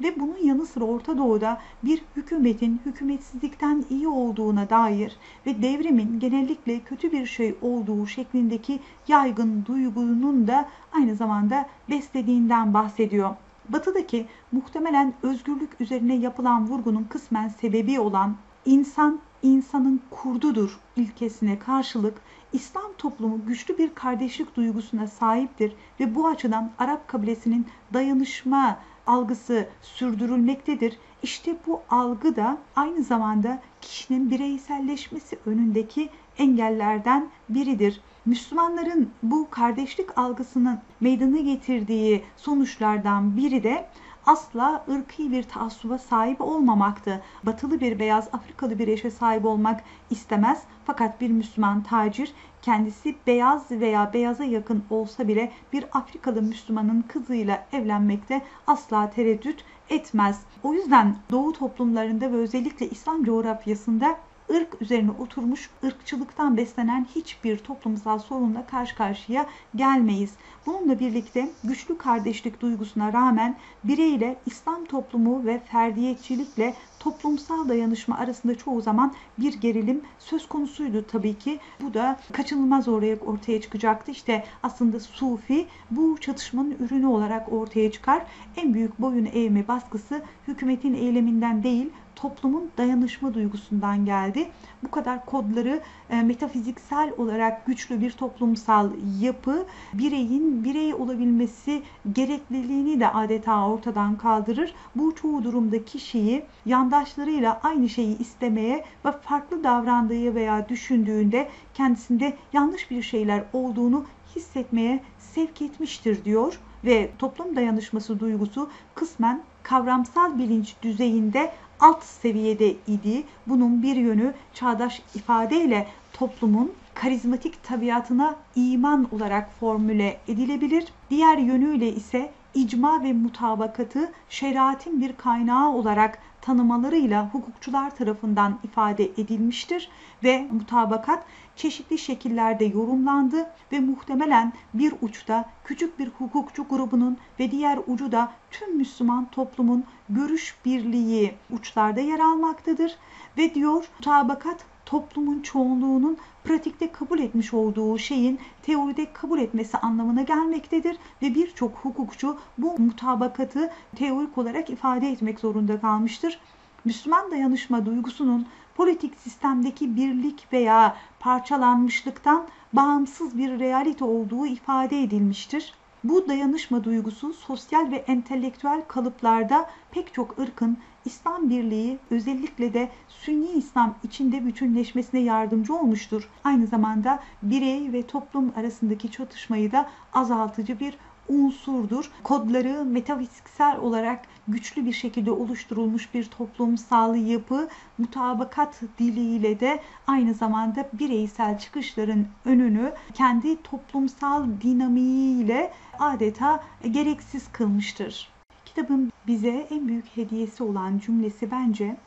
ve 0.01 0.19
bunun 0.19 0.37
yanı 0.43 0.65
sıra 0.65 0.85
Orta 0.85 1.17
Doğu'da 1.17 1.61
bir 1.83 2.01
hükümetin 2.15 2.81
hükümetsizlikten 2.85 3.85
iyi 3.89 4.07
olduğuna 4.07 4.69
dair 4.69 5.17
ve 5.45 5.61
devrimin 5.61 6.19
genellikle 6.19 6.79
kötü 6.79 7.11
bir 7.11 7.25
şey 7.25 7.55
olduğu 7.61 8.07
şeklindeki 8.07 8.79
yaygın 9.07 9.65
duygunun 9.65 10.47
da 10.47 10.69
aynı 10.93 11.15
zamanda 11.15 11.65
beslediğinden 11.89 12.73
bahsediyor. 12.73 13.35
Batı'daki 13.69 14.27
muhtemelen 14.51 15.13
özgürlük 15.23 15.81
üzerine 15.81 16.15
yapılan 16.15 16.67
vurgunun 16.67 17.03
kısmen 17.03 17.47
sebebi 17.47 17.99
olan 17.99 18.35
insan 18.65 19.19
insanın 19.43 20.01
kurdudur 20.09 20.79
ilkesine 20.95 21.59
karşılık 21.59 22.17
İslam 22.53 22.93
toplumu 22.97 23.45
güçlü 23.45 23.77
bir 23.77 23.95
kardeşlik 23.95 24.55
duygusuna 24.55 25.07
sahiptir 25.07 25.75
ve 25.99 26.15
bu 26.15 26.27
açıdan 26.27 26.71
Arap 26.77 27.07
kabilesinin 27.07 27.67
dayanışma 27.93 28.79
algısı 29.07 29.69
sürdürülmektedir. 29.81 30.97
İşte 31.23 31.55
bu 31.67 31.81
algı 31.89 32.35
da 32.35 32.57
aynı 32.75 33.03
zamanda 33.03 33.61
kişinin 33.81 34.31
bireyselleşmesi 34.31 35.37
önündeki 35.45 36.09
engellerden 36.37 37.29
biridir. 37.49 38.01
Müslümanların 38.25 39.09
bu 39.23 39.47
kardeşlik 39.49 40.17
algısının 40.17 40.79
meydana 40.99 41.39
getirdiği 41.39 42.23
sonuçlardan 42.37 43.37
biri 43.37 43.63
de 43.63 43.85
asla 44.25 44.85
ırkı 44.89 45.31
bir 45.31 45.43
taassuba 45.43 45.97
sahip 45.97 46.41
olmamaktı. 46.41 47.21
Batılı 47.43 47.79
bir 47.79 47.99
beyaz 47.99 48.27
Afrikalı 48.33 48.79
bir 48.79 48.87
eşe 48.87 49.11
sahip 49.11 49.45
olmak 49.45 49.83
istemez. 50.09 50.63
Fakat 50.85 51.21
bir 51.21 51.29
Müslüman 51.29 51.83
tacir 51.83 52.33
kendisi 52.61 53.15
beyaz 53.27 53.71
veya 53.71 54.13
beyaza 54.13 54.43
yakın 54.43 54.83
olsa 54.89 55.27
bile 55.27 55.51
bir 55.73 55.85
Afrikalı 55.93 56.41
Müslümanın 56.41 57.01
kızıyla 57.01 57.65
evlenmekte 57.71 58.41
asla 58.67 59.09
tereddüt 59.09 59.63
etmez. 59.89 60.41
O 60.63 60.73
yüzden 60.73 61.15
Doğu 61.31 61.53
toplumlarında 61.53 62.31
ve 62.31 62.35
özellikle 62.35 62.89
İslam 62.89 63.23
coğrafyasında 63.23 64.17
ırk 64.53 64.81
üzerine 64.81 65.11
oturmuş 65.11 65.69
ırkçılıktan 65.83 66.57
beslenen 66.57 67.07
hiçbir 67.15 67.57
toplumsal 67.57 68.19
sorunla 68.19 68.65
karşı 68.65 68.95
karşıya 68.95 69.45
gelmeyiz. 69.75 70.33
Bununla 70.65 70.99
birlikte 70.99 71.49
güçlü 71.63 71.97
kardeşlik 71.97 72.61
duygusuna 72.61 73.13
rağmen 73.13 73.55
bireyle 73.83 74.37
İslam 74.45 74.85
toplumu 74.85 75.45
ve 75.45 75.59
ferdiyetçilikle 75.59 76.73
toplumsal 76.99 77.69
dayanışma 77.69 78.17
arasında 78.17 78.55
çoğu 78.55 78.81
zaman 78.81 79.13
bir 79.37 79.53
gerilim 79.53 80.01
söz 80.19 80.47
konusuydu 80.47 81.05
tabii 81.07 81.37
ki. 81.37 81.59
Bu 81.81 81.93
da 81.93 82.19
kaçınılmaz 82.31 82.87
oraya 82.87 83.15
ortaya 83.15 83.61
çıkacaktı. 83.61 84.11
İşte 84.11 84.45
aslında 84.63 84.99
Sufi 84.99 85.67
bu 85.91 86.17
çatışmanın 86.21 86.75
ürünü 86.79 87.07
olarak 87.07 87.53
ortaya 87.53 87.91
çıkar. 87.91 88.25
En 88.57 88.73
büyük 88.73 89.01
boyun 89.01 89.29
eğme 89.33 89.67
baskısı 89.67 90.21
hükümetin 90.47 90.93
eyleminden 90.93 91.63
değil 91.63 91.89
toplumun 92.15 92.71
dayanışma 92.77 93.33
duygusundan 93.33 94.05
geldi. 94.05 94.49
Bu 94.83 94.91
kadar 94.91 95.25
kodları 95.25 95.81
e, 96.09 96.21
metafiziksel 96.21 97.11
olarak 97.17 97.65
güçlü 97.65 98.01
bir 98.01 98.11
toplumsal 98.11 98.91
yapı 99.19 99.65
bireyin 99.93 100.63
birey 100.63 100.93
olabilmesi 100.93 101.81
gerekliliğini 102.11 102.99
de 102.99 103.09
adeta 103.09 103.67
ortadan 103.67 104.17
kaldırır. 104.17 104.73
Bu 104.95 105.15
çoğu 105.15 105.43
durumda 105.43 105.85
kişiyi 105.85 106.45
yandaşlarıyla 106.65 107.59
aynı 107.63 107.89
şeyi 107.89 108.17
istemeye 108.17 108.85
ve 109.05 109.11
farklı 109.11 109.63
davrandığı 109.63 110.35
veya 110.35 110.69
düşündüğünde 110.69 111.49
kendisinde 111.73 112.37
yanlış 112.53 112.91
bir 112.91 113.01
şeyler 113.01 113.43
olduğunu 113.53 114.05
hissetmeye 114.35 115.03
sevk 115.19 115.61
etmiştir 115.61 116.25
diyor 116.25 116.59
ve 116.85 117.11
toplum 117.19 117.55
dayanışması 117.55 118.19
duygusu 118.19 118.69
kısmen 118.95 119.43
kavramsal 119.63 120.37
bilinç 120.37 120.75
düzeyinde 120.81 121.51
alt 121.79 122.03
seviyede 122.03 122.75
idi. 122.87 123.23
Bunun 123.47 123.83
bir 123.83 123.95
yönü 123.95 124.33
çağdaş 124.53 125.01
ifadeyle 125.15 125.87
toplumun 126.13 126.73
karizmatik 126.93 127.63
tabiatına 127.63 128.35
iman 128.55 129.07
olarak 129.11 129.51
formüle 129.59 130.17
edilebilir. 130.27 130.85
Diğer 131.09 131.37
yönüyle 131.37 131.93
ise 131.93 132.31
icma 132.53 133.03
ve 133.03 133.13
mutabakatı 133.13 134.11
şeriatin 134.29 135.01
bir 135.01 135.13
kaynağı 135.13 135.69
olarak 135.73 136.19
tanımalarıyla 136.41 137.29
hukukçular 137.29 137.95
tarafından 137.95 138.59
ifade 138.63 139.03
edilmiştir 139.03 139.89
ve 140.23 140.47
mutabakat 140.51 141.25
çeşitli 141.55 141.97
şekillerde 141.97 142.65
yorumlandı 142.65 143.49
ve 143.71 143.79
muhtemelen 143.79 144.53
bir 144.73 144.93
uçta 145.01 145.45
küçük 145.63 145.99
bir 145.99 146.09
hukukçu 146.17 146.63
grubunun 146.63 147.17
ve 147.39 147.51
diğer 147.51 147.79
ucu 147.87 148.11
da 148.11 148.31
tüm 148.51 148.77
Müslüman 148.77 149.27
toplumun 149.31 149.83
görüş 150.09 150.55
birliği 150.65 151.33
uçlarda 151.51 151.99
yer 151.99 152.19
almaktadır 152.19 152.97
ve 153.37 153.55
diyor 153.55 153.85
mutabakat 153.99 154.65
toplumun 154.85 155.41
çoğunluğunun 155.41 156.17
pratikte 156.43 156.91
kabul 156.91 157.19
etmiş 157.19 157.53
olduğu 157.53 157.97
şeyin 157.97 158.39
teoride 158.61 159.13
kabul 159.13 159.39
etmesi 159.39 159.77
anlamına 159.77 160.21
gelmektedir 160.21 160.97
ve 161.21 161.35
birçok 161.35 161.75
hukukçu 161.75 162.37
bu 162.57 162.79
mutabakatı 162.79 163.71
teorik 163.95 164.37
olarak 164.37 164.69
ifade 164.69 165.09
etmek 165.09 165.39
zorunda 165.39 165.81
kalmıştır. 165.81 166.39
Müslüman 166.85 167.31
dayanışma 167.31 167.85
duygusunun 167.85 168.47
politik 168.75 169.19
sistemdeki 169.19 169.95
birlik 169.95 170.53
veya 170.53 170.97
parçalanmışlıktan 171.19 172.47
bağımsız 172.73 173.37
bir 173.37 173.59
realite 173.59 174.05
olduğu 174.05 174.45
ifade 174.45 175.03
edilmiştir. 175.03 175.73
Bu 176.07 176.27
dayanışma 176.27 176.83
duygusu 176.83 177.33
sosyal 177.33 177.91
ve 177.91 177.95
entelektüel 177.95 178.81
kalıplarda 178.87 179.69
pek 179.91 180.13
çok 180.13 180.39
ırkın 180.39 180.77
İslam 181.05 181.49
birliği 181.49 181.97
özellikle 182.11 182.73
de 182.73 182.89
Sünni 183.09 183.51
İslam 183.51 183.95
içinde 184.03 184.45
bütünleşmesine 184.45 185.19
yardımcı 185.19 185.75
olmuştur. 185.75 186.29
Aynı 186.43 186.67
zamanda 186.67 187.19
birey 187.43 187.93
ve 187.93 188.07
toplum 188.07 188.53
arasındaki 188.55 189.11
çatışmayı 189.11 189.71
da 189.71 189.89
azaltıcı 190.13 190.79
bir 190.79 190.97
unsurdur. 191.29 192.11
Kodları 192.23 192.85
metafiziksel 192.85 193.77
olarak 193.77 194.21
güçlü 194.47 194.85
bir 194.85 194.93
şekilde 194.93 195.31
oluşturulmuş 195.31 196.13
bir 196.13 196.23
toplumsal 196.23 197.15
yapı 197.15 197.67
mutabakat 197.97 198.81
diliyle 198.99 199.59
de 199.59 199.79
aynı 200.07 200.33
zamanda 200.33 200.89
bireysel 200.93 201.59
çıkışların 201.59 202.27
önünü 202.45 202.93
kendi 203.13 203.61
toplumsal 203.63 204.47
dinamiğiyle 204.61 205.73
adeta 205.99 206.63
gereksiz 206.91 207.51
kılmıştır. 207.51 208.29
Kitabın 208.65 209.11
bize 209.27 209.67
en 209.71 209.87
büyük 209.87 210.17
hediyesi 210.17 210.63
olan 210.63 210.99
cümlesi 210.99 211.51
bence 211.51 211.97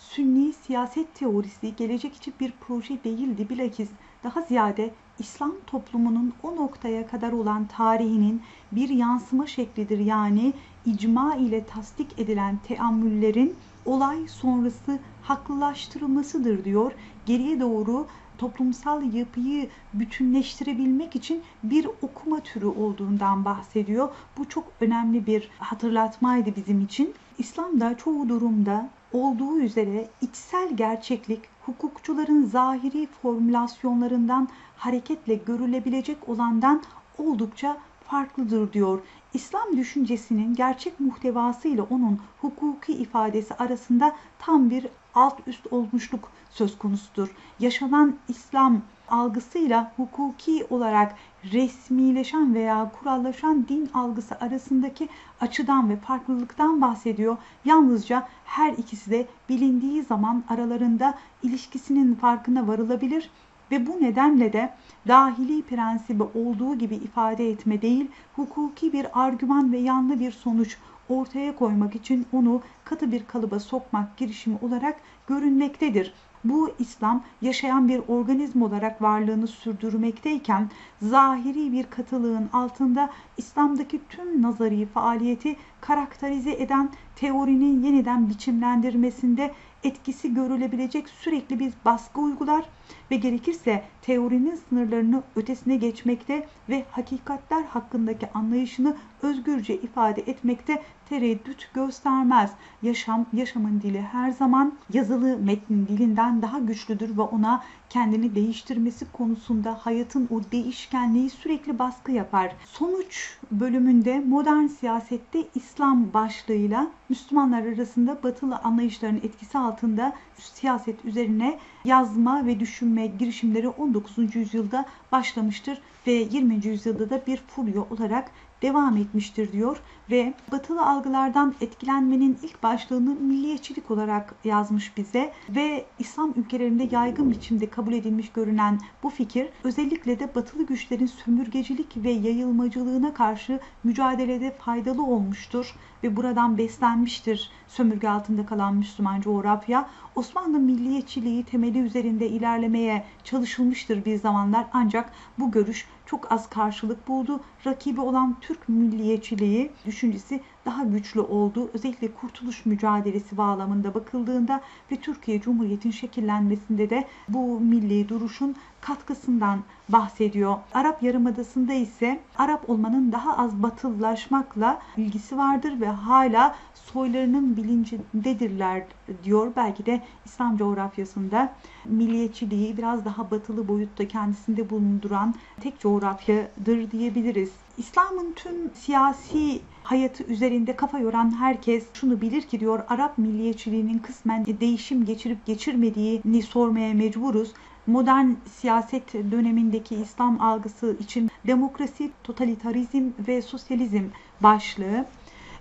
Sünni 0.00 0.52
siyaset 0.52 1.14
teorisi 1.14 1.76
gelecek 1.76 2.16
için 2.16 2.34
bir 2.40 2.52
proje 2.60 3.04
değildi 3.04 3.48
bilakis 3.48 3.88
daha 4.24 4.42
ziyade 4.42 4.90
İslam 5.18 5.52
toplumunun 5.66 6.32
o 6.42 6.56
noktaya 6.56 7.06
kadar 7.06 7.32
olan 7.32 7.66
tarihinin 7.66 8.42
bir 8.72 8.88
yansıma 8.88 9.46
şeklidir. 9.46 9.98
Yani 9.98 10.52
icma 10.86 11.36
ile 11.36 11.64
tasdik 11.64 12.18
edilen 12.18 12.58
teamüllerin 12.68 13.56
olay 13.84 14.28
sonrası 14.28 14.98
haklılaştırılmasıdır 15.22 16.64
diyor. 16.64 16.92
Geriye 17.26 17.60
doğru 17.60 18.06
toplumsal 18.38 19.14
yapıyı 19.14 19.68
bütünleştirebilmek 19.94 21.16
için 21.16 21.42
bir 21.62 21.86
okuma 22.02 22.40
türü 22.40 22.66
olduğundan 22.66 23.44
bahsediyor. 23.44 24.08
Bu 24.38 24.48
çok 24.48 24.64
önemli 24.80 25.26
bir 25.26 25.50
hatırlatmaydı 25.58 26.56
bizim 26.56 26.80
için. 26.80 27.14
İslam'da 27.38 27.96
çoğu 27.96 28.28
durumda 28.28 28.90
olduğu 29.12 29.58
üzere 29.58 30.08
içsel 30.20 30.76
gerçeklik 30.76 31.40
hukukçuların 31.66 32.44
zahiri 32.44 33.08
formülasyonlarından 33.22 34.48
hareketle 34.76 35.34
görülebilecek 35.34 36.28
olandan 36.28 36.82
oldukça 37.18 37.76
farklıdır 38.04 38.72
diyor. 38.72 39.00
İslam 39.34 39.76
düşüncesinin 39.76 40.54
gerçek 40.54 41.00
muhtevası 41.00 41.68
ile 41.68 41.82
onun 41.82 42.20
hukuki 42.40 42.92
ifadesi 42.92 43.54
arasında 43.54 44.16
tam 44.38 44.70
bir 44.70 44.86
alt 45.14 45.38
üst 45.46 45.72
olmuşluk 45.72 46.30
söz 46.50 46.78
konusudur. 46.78 47.28
Yaşanan 47.60 48.16
İslam 48.28 48.82
algısıyla 49.08 49.92
hukuki 49.96 50.66
olarak 50.70 51.14
resmileşen 51.52 52.54
veya 52.54 52.92
kurallaşan 53.00 53.68
din 53.68 53.90
algısı 53.94 54.34
arasındaki 54.40 55.08
açıdan 55.40 55.90
ve 55.90 55.96
farklılıktan 55.96 56.80
bahsediyor. 56.80 57.36
Yalnızca 57.64 58.28
her 58.44 58.72
ikisi 58.72 59.10
de 59.10 59.26
bilindiği 59.48 60.02
zaman 60.02 60.44
aralarında 60.48 61.14
ilişkisinin 61.42 62.14
farkına 62.14 62.68
varılabilir 62.68 63.30
ve 63.70 63.86
bu 63.86 64.02
nedenle 64.02 64.52
de 64.52 64.70
dahili 65.08 65.62
prensibi 65.62 66.22
olduğu 66.22 66.78
gibi 66.78 66.94
ifade 66.94 67.50
etme 67.50 67.82
değil, 67.82 68.10
hukuki 68.36 68.92
bir 68.92 69.22
argüman 69.22 69.72
ve 69.72 69.78
yanlı 69.78 70.20
bir 70.20 70.32
sonuç 70.32 70.76
ortaya 71.08 71.56
koymak 71.56 71.94
için 71.94 72.26
onu 72.32 72.62
katı 72.84 73.12
bir 73.12 73.24
kalıba 73.24 73.60
sokmak 73.60 74.16
girişimi 74.16 74.58
olarak 74.62 75.00
görünmektedir. 75.26 76.14
Bu 76.44 76.70
İslam 76.78 77.22
yaşayan 77.42 77.88
bir 77.88 78.00
organizm 78.08 78.62
olarak 78.62 79.02
varlığını 79.02 79.46
sürdürmekteyken 79.46 80.70
zahiri 81.02 81.72
bir 81.72 81.84
katılığın 81.84 82.48
altında 82.52 83.10
İslam'daki 83.36 84.00
tüm 84.08 84.42
nazari 84.42 84.86
faaliyeti 84.86 85.56
karakterize 85.80 86.50
eden 86.50 86.90
teorinin 87.16 87.82
yeniden 87.82 88.28
biçimlendirmesinde 88.28 89.52
etkisi 89.84 90.34
görülebilecek 90.34 91.08
sürekli 91.08 91.58
bir 91.60 91.72
baskı 91.84 92.20
uygular 92.20 92.64
ve 93.10 93.16
gerekirse 93.16 93.84
teorinin 94.02 94.60
sınırlarını 94.68 95.22
ötesine 95.36 95.76
geçmekte 95.76 96.48
ve 96.68 96.84
hakikatler 96.90 97.62
hakkındaki 97.62 98.32
anlayışını 98.32 98.96
özgürce 99.22 99.74
ifade 99.74 100.20
etmekte 100.20 100.82
tereddüt 101.08 101.70
göstermez. 101.74 102.50
Yaşam, 102.82 103.26
yaşamın 103.32 103.80
dili 103.80 104.00
her 104.02 104.30
zaman 104.30 104.72
yazılı 104.92 105.38
metnin 105.38 105.86
dilinden 105.86 106.42
daha 106.42 106.58
güçlüdür 106.58 107.16
ve 107.16 107.22
ona 107.22 107.62
kendini 107.90 108.34
değiştirmesi 108.34 109.12
konusunda 109.12 109.78
hayatın 109.80 110.28
o 110.30 110.40
değişkenliği 110.52 111.30
sürekli 111.30 111.78
baskı 111.78 112.12
yapar. 112.12 112.52
Sonuç 112.66 113.38
bölümünde 113.50 114.20
modern 114.20 114.66
siyasette 114.66 115.44
İslam 115.54 116.12
başlığıyla 116.14 116.90
Müslümanlar 117.08 117.62
arasında 117.62 118.22
batılı 118.22 118.56
anlayışların 118.58 119.16
etkisi 119.16 119.58
altında 119.58 120.12
siyaset 120.42 121.04
üzerine 121.04 121.58
yazma 121.84 122.46
ve 122.46 122.60
düşünme 122.60 123.06
girişimleri 123.06 123.68
19. 123.68 124.36
yüzyılda 124.36 124.86
başlamıştır 125.12 125.78
ve 126.06 126.12
20. 126.12 126.66
yüzyılda 126.66 127.10
da 127.10 127.26
bir 127.26 127.36
furya 127.36 127.82
olarak 127.82 128.30
devam 128.62 128.96
etmiştir 128.96 129.52
diyor 129.52 129.82
ve 130.10 130.34
batılı 130.52 130.86
algılardan 130.86 131.54
etkilenmenin 131.60 132.38
ilk 132.42 132.62
başlığını 132.62 133.14
milliyetçilik 133.14 133.90
olarak 133.90 134.34
yazmış 134.44 134.96
bize 134.96 135.32
ve 135.48 135.84
İslam 135.98 136.32
ülkelerinde 136.36 136.88
yaygın 136.90 137.30
biçimde 137.30 137.70
kabul 137.70 137.92
edilmiş 137.92 138.32
görünen 138.32 138.80
bu 139.02 139.10
fikir 139.10 139.48
özellikle 139.64 140.20
de 140.20 140.34
batılı 140.34 140.66
güçlerin 140.66 141.06
sömürgecilik 141.06 141.96
ve 141.96 142.10
yayılmacılığına 142.10 143.14
karşı 143.14 143.60
mücadelede 143.84 144.56
faydalı 144.58 145.02
olmuştur 145.06 145.74
ve 146.02 146.16
buradan 146.16 146.58
beslenmiştir 146.58 147.50
sömürge 147.68 148.08
altında 148.08 148.46
kalan 148.46 148.74
Müslüman 148.74 149.20
coğrafya. 149.20 149.88
Osmanlı 150.14 150.58
milliyetçiliği 150.58 151.44
temeli 151.44 151.78
üzerinde 151.78 152.28
ilerlemeye 152.28 153.04
çalışılmıştır 153.24 154.04
bir 154.04 154.16
zamanlar 154.16 154.66
ancak 154.72 155.12
bu 155.38 155.50
görüş 155.50 155.86
çok 156.10 156.32
az 156.32 156.48
karşılık 156.48 157.08
buldu. 157.08 157.40
Rakibi 157.66 158.00
olan 158.00 158.36
Türk 158.40 158.68
milliyetçiliği 158.68 159.70
düşüncesi 159.86 160.40
daha 160.64 160.84
güçlü 160.84 161.20
oldu. 161.20 161.70
Özellikle 161.74 162.12
kurtuluş 162.14 162.66
mücadelesi 162.66 163.36
bağlamında 163.36 163.94
bakıldığında 163.94 164.60
ve 164.92 164.96
Türkiye 164.96 165.40
Cumhuriyeti'nin 165.40 165.92
şekillenmesinde 165.92 166.90
de 166.90 167.08
bu 167.28 167.60
milli 167.60 168.08
duruşun 168.08 168.56
katkısından 168.80 169.60
bahsediyor. 169.92 170.56
Arap 170.74 171.02
Yarımadası'nda 171.02 171.72
ise 171.72 172.20
Arap 172.38 172.70
olmanın 172.70 173.12
daha 173.12 173.36
az 173.36 173.62
batılılaşmakla 173.62 174.78
ilgisi 174.96 175.38
vardır 175.38 175.80
ve 175.80 175.86
hala 175.86 176.54
soylarının 176.74 177.56
bilincindedirler 177.56 178.82
diyor. 179.24 179.52
Belki 179.56 179.86
de 179.86 180.02
İslam 180.24 180.56
coğrafyasında 180.56 181.52
milliyetçiliği 181.84 182.76
biraz 182.76 183.04
daha 183.04 183.30
batılı 183.30 183.68
boyutta 183.68 184.08
kendisinde 184.08 184.70
bulunduran 184.70 185.34
tek 185.60 185.80
coğrafyadır 185.80 186.90
diyebiliriz. 186.90 187.50
İslam'ın 187.78 188.32
tüm 188.32 188.70
siyasi 188.74 189.60
hayatı 189.82 190.24
üzerinde 190.24 190.76
kafa 190.76 190.98
yoran 190.98 191.38
herkes 191.38 191.86
şunu 191.94 192.20
bilir 192.20 192.42
ki 192.42 192.60
diyor 192.60 192.80
Arap 192.88 193.18
milliyetçiliğinin 193.18 193.98
kısmen 193.98 194.46
değişim 194.60 195.04
geçirip 195.04 195.46
geçirmediğini 195.46 196.42
sormaya 196.42 196.94
mecburuz 196.94 197.52
modern 197.86 198.30
siyaset 198.46 199.12
dönemindeki 199.12 199.94
İslam 199.94 200.40
algısı 200.40 200.96
için 201.00 201.30
demokrasi, 201.46 202.10
totalitarizm 202.24 203.10
ve 203.28 203.42
sosyalizm 203.42 204.04
başlığı 204.40 205.04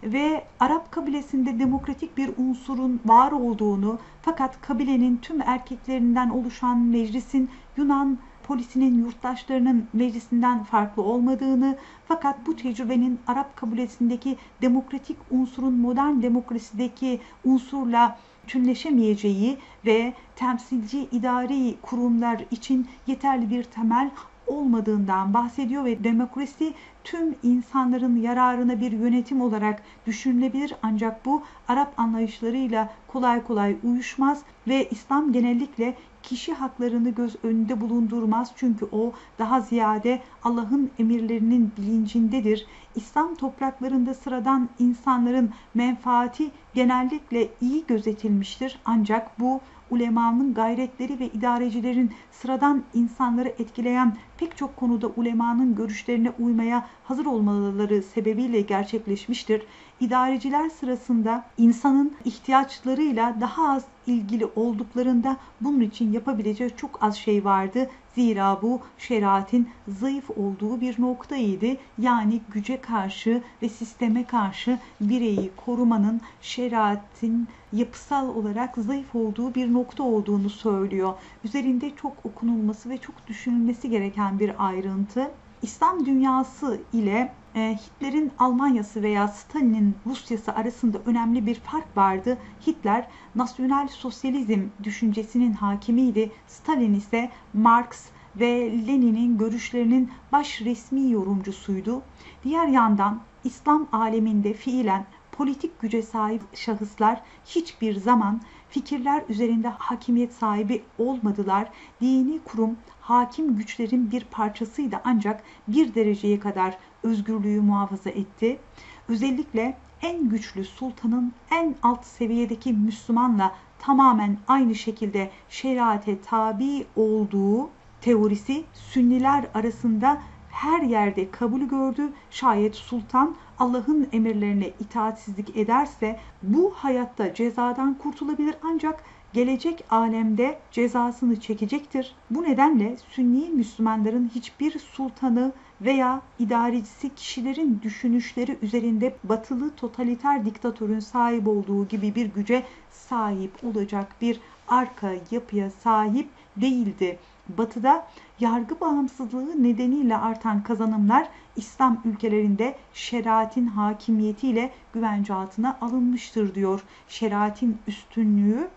ve 0.04 0.44
Arap 0.60 0.92
kabilesinde 0.92 1.60
demokratik 1.60 2.18
bir 2.18 2.30
unsurun 2.38 3.00
var 3.06 3.32
olduğunu 3.32 4.00
fakat 4.22 4.62
kabilenin 4.62 5.18
tüm 5.18 5.42
erkeklerinden 5.42 6.30
oluşan 6.30 6.78
meclisin 6.78 7.50
Yunan 7.78 8.18
polisinin 8.44 9.06
yurttaşlarının 9.06 9.88
meclisinden 9.94 10.64
farklı 10.64 11.04
olmadığını 11.04 11.78
fakat 12.08 12.48
bu 12.48 12.56
tecrübenin 12.56 13.20
Arap 13.28 13.56
kabilesindeki 13.56 14.38
demokratik 14.62 15.18
unsurun 15.32 15.74
modern 15.74 16.22
demokrasideki 16.22 17.20
unsurla 17.46 18.18
bütünleşemeyeceği 18.50 19.58
ve 19.86 20.14
temsilci 20.36 21.08
idari 21.12 21.76
kurumlar 21.82 22.46
için 22.52 22.88
yeterli 23.08 23.50
bir 23.50 23.64
temel 23.64 24.10
olmadığından 24.48 25.34
bahsediyor 25.34 25.86
ve 25.86 26.04
demokrasi 26.04 26.74
tüm 27.04 27.36
insanların 27.44 28.16
yararına 28.16 28.82
bir 28.82 28.92
yönetim 28.92 29.42
olarak 29.42 29.84
düşünülebilir. 30.08 30.74
Ancak 30.84 31.26
bu 31.26 31.44
Arap 31.68 32.00
anlayışlarıyla 32.00 32.90
kolay 33.08 33.44
kolay 33.44 33.76
uyuşmaz 33.84 34.42
ve 34.68 34.90
İslam 34.90 35.32
genellikle 35.32 35.96
kişi 36.24 36.54
haklarını 36.54 37.10
göz 37.10 37.36
önünde 37.44 37.82
bulundurmaz 37.82 38.52
çünkü 38.56 38.86
o 38.92 39.14
daha 39.40 39.62
ziyade 39.62 40.22
Allah'ın 40.44 40.92
emirlerinin 41.00 41.72
bilincindedir. 41.78 42.66
İslam 42.96 43.36
topraklarında 43.36 44.14
sıradan 44.14 44.70
insanların 44.80 45.52
menfaati 45.74 46.52
genellikle 46.74 47.50
iyi 47.62 47.86
gözetilmiştir 47.88 48.80
ancak 48.86 49.40
bu 49.40 49.62
ulemanın 49.92 50.54
gayretleri 50.54 51.20
ve 51.20 51.28
idarecilerin 51.28 52.14
sıradan 52.32 52.84
insanları 52.94 53.50
etkileyen 53.50 54.18
pek 54.40 54.58
çok 54.58 54.78
konuda 54.78 55.08
ulemanın 55.08 55.76
görüşlerine 55.76 56.32
uymaya 56.40 56.88
hazır 57.04 57.26
olmaları 57.26 58.04
sebebiyle 58.04 58.62
gerçekleşmiştir. 58.62 59.62
İdareciler 60.00 60.70
sırasında 60.70 61.46
insanın 61.58 62.14
ihtiyaçlarıyla 62.26 63.36
daha 63.42 63.72
az 63.72 63.84
ilgili 64.08 64.46
olduklarında 64.46 65.38
bunun 65.62 65.82
için 65.82 66.12
yapabileceği 66.12 66.72
çok 66.78 67.04
az 67.04 67.16
şey 67.16 67.46
vardı. 67.46 67.90
Zira 68.16 68.62
bu 68.62 68.82
şeriatin 68.98 69.70
zayıf 69.88 70.30
olduğu 70.30 70.82
bir 70.82 71.02
noktaydı. 71.02 71.68
Yani 71.98 72.42
güce 72.54 72.82
karşı 72.82 73.42
ve 73.62 73.70
sisteme 73.70 74.24
karşı 74.26 74.80
bireyi 75.02 75.52
korumanın 75.66 76.22
şeriatin 76.42 77.48
yapısal 77.74 78.36
olarak 78.36 78.76
zayıf 78.78 79.16
olduğu 79.16 79.56
bir 79.56 79.74
nokta 79.74 80.04
olduğunu 80.04 80.50
söylüyor. 80.50 81.14
Üzerinde 81.44 81.96
çok 81.96 82.26
okunulması 82.26 82.90
ve 82.90 82.98
çok 82.98 83.28
düşünülmesi 83.28 83.90
gereken 83.90 84.29
bir 84.40 84.68
ayrıntı. 84.68 85.32
İslam 85.62 86.06
dünyası 86.06 86.82
ile 86.94 87.34
e, 87.56 87.78
Hitler'in 87.78 88.32
Almanyası 88.40 89.04
veya 89.04 89.28
Stalin'in 89.28 89.96
Rusyası 90.06 90.56
arasında 90.56 90.98
önemli 91.06 91.46
bir 91.46 91.56
fark 91.56 91.98
vardı. 91.98 92.38
Hitler 92.68 93.08
nasyonel 93.36 93.88
sosyalizm 93.88 94.62
düşüncesinin 94.84 95.54
hakimiydi. 95.54 96.32
Stalin 96.48 96.94
ise 96.94 97.30
Marx 97.54 98.06
ve 98.36 98.72
Lenin'in 98.88 99.38
görüşlerinin 99.38 100.12
baş 100.32 100.62
resmi 100.62 101.12
yorumcusuydu. 101.12 102.02
Diğer 102.44 102.68
yandan 102.68 103.22
İslam 103.44 103.88
aleminde 103.92 104.54
fiilen 104.54 105.06
politik 105.32 105.82
güce 105.82 106.02
sahip 106.02 106.42
şahıslar 106.54 107.22
hiçbir 107.46 107.96
zaman 107.96 108.42
fikirler 108.70 109.24
üzerinde 109.30 109.68
hakimiyet 109.68 110.34
sahibi 110.34 110.84
olmadılar. 110.98 111.70
Dini 112.02 112.40
kurum 112.40 112.78
hakim 113.10 113.58
güçlerin 113.58 114.12
bir 114.12 114.24
parçasıydı 114.24 115.02
ancak 115.04 115.44
bir 115.68 115.96
dereceye 115.96 116.40
kadar 116.40 116.78
özgürlüğü 117.04 117.62
muhafaza 117.62 118.10
etti. 118.10 118.60
Özellikle 119.08 119.78
en 120.02 120.30
güçlü 120.30 120.66
sultanın 120.66 121.34
en 121.52 121.76
alt 121.84 122.06
seviyedeki 122.06 122.74
Müslümanla 122.74 123.56
tamamen 123.80 124.38
aynı 124.48 124.76
şekilde 124.76 125.32
şeriate 125.50 126.22
tabi 126.22 126.86
olduğu 126.96 127.70
teorisi 128.02 128.64
Sünniler 128.74 129.46
arasında 129.54 130.22
her 130.52 130.82
yerde 130.82 131.32
kabul 131.32 131.62
gördü. 131.62 132.14
Şayet 132.32 132.76
sultan 132.76 133.36
Allah'ın 133.60 134.08
emirlerine 134.12 134.68
itaatsizlik 134.80 135.58
ederse 135.58 136.20
bu 136.44 136.74
hayatta 136.76 137.34
cezadan 137.34 137.94
kurtulabilir 137.94 138.56
ancak 138.64 139.04
gelecek 139.34 139.84
alemde 139.90 140.60
cezasını 140.72 141.40
çekecektir. 141.40 142.16
Bu 142.30 142.44
nedenle 142.44 142.98
Sünni 143.10 143.50
Müslümanların 143.50 144.32
hiçbir 144.36 144.80
sultanı 144.80 145.52
veya 145.82 146.22
idarecisi 146.40 147.16
kişilerin 147.16 147.80
düşünüşleri 147.84 148.58
üzerinde 148.62 149.16
batılı 149.24 149.76
totaliter 149.76 150.46
diktatörün 150.46 151.00
sahip 151.00 151.48
olduğu 151.48 151.88
gibi 151.88 152.16
bir 152.16 152.26
güce 152.26 152.64
sahip 152.92 153.64
olacak 153.64 154.16
bir 154.22 154.40
arka 154.68 155.12
yapıya 155.32 155.70
sahip 155.70 156.30
değildi. 156.58 157.20
Batı'da 157.58 158.08
yargı 158.40 158.80
bağımsızlığı 158.80 159.64
nedeniyle 159.64 160.18
artan 160.18 160.64
kazanımlar 160.64 161.30
İslam 161.56 162.02
ülkelerinde 162.06 162.76
şeriatin 162.94 163.68
hakimiyetiyle 163.68 164.72
güvence 164.94 165.34
altına 165.34 165.78
alınmıştır 165.82 166.56
diyor. 166.56 166.84
Şeriatin 167.08 167.78
üstünlüğü 167.88 168.70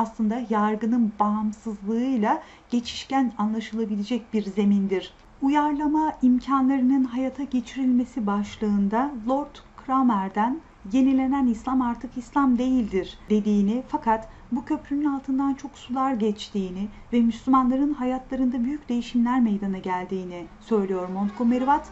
aslında 0.00 0.42
yargının 0.50 1.12
bağımsızlığıyla 1.20 2.42
geçişken 2.70 3.32
anlaşılabilecek 3.38 4.32
bir 4.32 4.42
zemindir. 4.42 5.12
Uyarlama 5.42 6.12
imkanlarının 6.22 7.04
hayata 7.04 7.42
geçirilmesi 7.42 8.26
başlığında 8.26 9.10
Lord 9.28 9.56
Kramer'den 9.76 10.60
yenilenen 10.92 11.46
İslam 11.46 11.82
artık 11.82 12.16
İslam 12.16 12.58
değildir 12.58 13.18
dediğini 13.30 13.82
fakat 13.88 14.28
bu 14.52 14.64
köprünün 14.64 15.04
altından 15.04 15.54
çok 15.54 15.78
sular 15.78 16.12
geçtiğini 16.14 16.88
ve 17.12 17.20
Müslümanların 17.20 17.94
hayatlarında 17.94 18.64
büyük 18.64 18.88
değişimler 18.88 19.40
meydana 19.40 19.78
geldiğini 19.78 20.46
söylüyor 20.60 21.08
Montgomery 21.08 21.58
Watt 21.58 21.88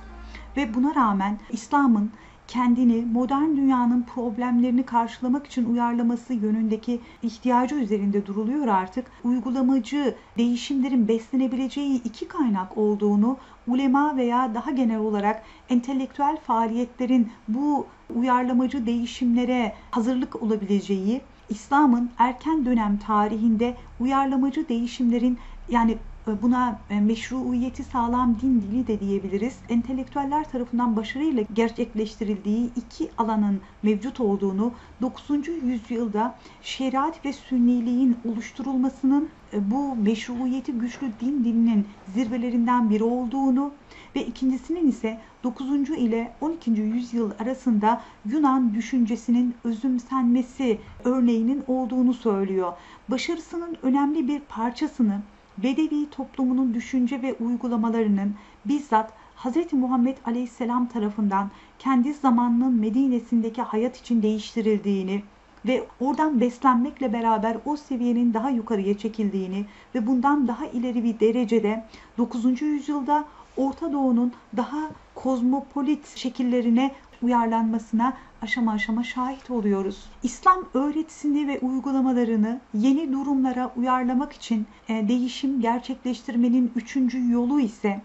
ve 0.56 0.74
buna 0.74 0.94
rağmen 0.94 1.38
İslam'ın 1.50 2.10
kendini 2.48 3.06
modern 3.12 3.56
dünyanın 3.56 4.02
problemlerini 4.02 4.82
karşılamak 4.82 5.46
için 5.46 5.64
uyarlaması 5.64 6.34
yönündeki 6.34 7.00
ihtiyacı 7.22 7.74
üzerinde 7.74 8.26
duruluyor 8.26 8.66
artık. 8.68 9.06
Uygulamacı 9.24 10.14
değişimlerin 10.38 11.08
beslenebileceği 11.08 12.02
iki 12.02 12.28
kaynak 12.28 12.78
olduğunu 12.78 13.36
ulema 13.66 14.16
veya 14.16 14.54
daha 14.54 14.70
genel 14.70 14.98
olarak 14.98 15.42
entelektüel 15.68 16.36
faaliyetlerin 16.36 17.30
bu 17.48 17.86
uyarlamacı 18.16 18.86
değişimlere 18.86 19.74
hazırlık 19.90 20.42
olabileceği, 20.42 21.20
İslam'ın 21.48 22.10
erken 22.18 22.64
dönem 22.64 22.98
tarihinde 22.98 23.76
uyarlamacı 24.00 24.68
değişimlerin 24.68 25.38
yani 25.68 25.98
buna 26.42 26.78
e, 26.90 27.00
meşruiyeti 27.00 27.84
sağlam 27.84 28.36
din 28.40 28.62
dili 28.62 28.86
de 28.86 29.00
diyebiliriz. 29.00 29.56
Entelektüeller 29.68 30.50
tarafından 30.50 30.96
başarıyla 30.96 31.44
gerçekleştirildiği 31.52 32.70
iki 32.76 33.10
alanın 33.18 33.60
mevcut 33.82 34.20
olduğunu 34.20 34.72
9. 35.02 35.30
yüzyılda 35.48 36.34
şeriat 36.62 37.24
ve 37.24 37.32
sünniliğin 37.32 38.16
oluşturulmasının 38.24 39.28
e, 39.52 39.70
bu 39.70 39.96
meşruiyeti 39.96 40.72
güçlü 40.72 41.06
din 41.20 41.44
dilinin 41.44 41.86
zirvelerinden 42.14 42.90
biri 42.90 43.04
olduğunu 43.04 43.72
ve 44.16 44.26
ikincisinin 44.26 44.88
ise 44.88 45.20
9. 45.44 45.70
ile 45.90 46.32
12. 46.40 46.70
yüzyıl 46.70 47.30
arasında 47.38 48.02
Yunan 48.26 48.74
düşüncesinin 48.74 49.54
özümsenmesi 49.64 50.78
örneğinin 51.04 51.64
olduğunu 51.66 52.14
söylüyor. 52.14 52.72
Başarısının 53.08 53.76
önemli 53.82 54.28
bir 54.28 54.40
parçasını 54.40 55.20
Bedevi 55.62 56.10
toplumunun 56.10 56.74
düşünce 56.74 57.22
ve 57.22 57.34
uygulamalarının 57.34 58.34
bizzat 58.64 59.12
Hz. 59.36 59.72
Muhammed 59.72 60.16
Aleyhisselam 60.24 60.86
tarafından 60.88 61.50
kendi 61.78 62.14
zamanının 62.14 62.74
Medine'sindeki 62.74 63.62
hayat 63.62 63.96
için 63.96 64.22
değiştirildiğini 64.22 65.22
ve 65.66 65.86
oradan 66.00 66.40
beslenmekle 66.40 67.12
beraber 67.12 67.56
o 67.64 67.76
seviyenin 67.76 68.34
daha 68.34 68.50
yukarıya 68.50 68.98
çekildiğini 68.98 69.66
ve 69.94 70.06
bundan 70.06 70.48
daha 70.48 70.66
ileri 70.66 71.04
bir 71.04 71.20
derecede 71.20 71.84
9. 72.18 72.62
yüzyılda 72.62 73.24
Orta 73.58 73.92
Doğu'nun 73.92 74.32
daha 74.56 74.90
kozmopolit 75.14 76.16
şekillerine 76.16 76.94
uyarlanmasına 77.22 78.12
aşama 78.42 78.72
aşama 78.72 79.04
şahit 79.04 79.50
oluyoruz. 79.50 80.10
İslam 80.22 80.64
öğretisini 80.74 81.48
ve 81.48 81.58
uygulamalarını 81.60 82.60
yeni 82.74 83.12
durumlara 83.12 83.72
uyarlamak 83.76 84.32
için 84.32 84.66
e, 84.88 85.08
değişim 85.08 85.60
gerçekleştirmenin 85.60 86.72
üçüncü 86.76 87.32
yolu 87.32 87.60
ise 87.60 88.00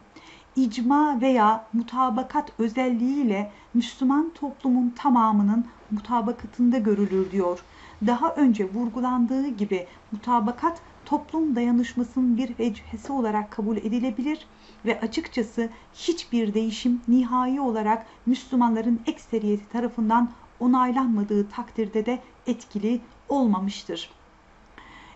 icma 0.55 1.21
veya 1.21 1.65
mutabakat 1.73 2.51
özelliğiyle 2.59 3.51
Müslüman 3.73 4.31
toplumun 4.35 4.93
tamamının 4.95 5.65
mutabakatında 5.91 6.77
görülür 6.77 7.31
diyor. 7.31 7.63
Daha 8.07 8.33
önce 8.33 8.73
vurgulandığı 8.73 9.47
gibi 9.47 9.87
mutabakat 10.11 10.81
toplum 11.05 11.55
dayanışmasının 11.55 12.37
bir 12.37 12.59
vecihesi 12.59 13.11
olarak 13.11 13.51
kabul 13.51 13.77
edilebilir 13.77 14.47
ve 14.85 14.99
açıkçası 14.99 15.69
hiçbir 15.93 16.53
değişim 16.53 17.01
nihai 17.07 17.61
olarak 17.61 18.05
Müslümanların 18.25 19.01
ekseriyeti 19.07 19.69
tarafından 19.69 20.31
onaylanmadığı 20.59 21.49
takdirde 21.49 22.05
de 22.05 22.19
etkili 22.47 23.01
olmamıştır. 23.29 24.09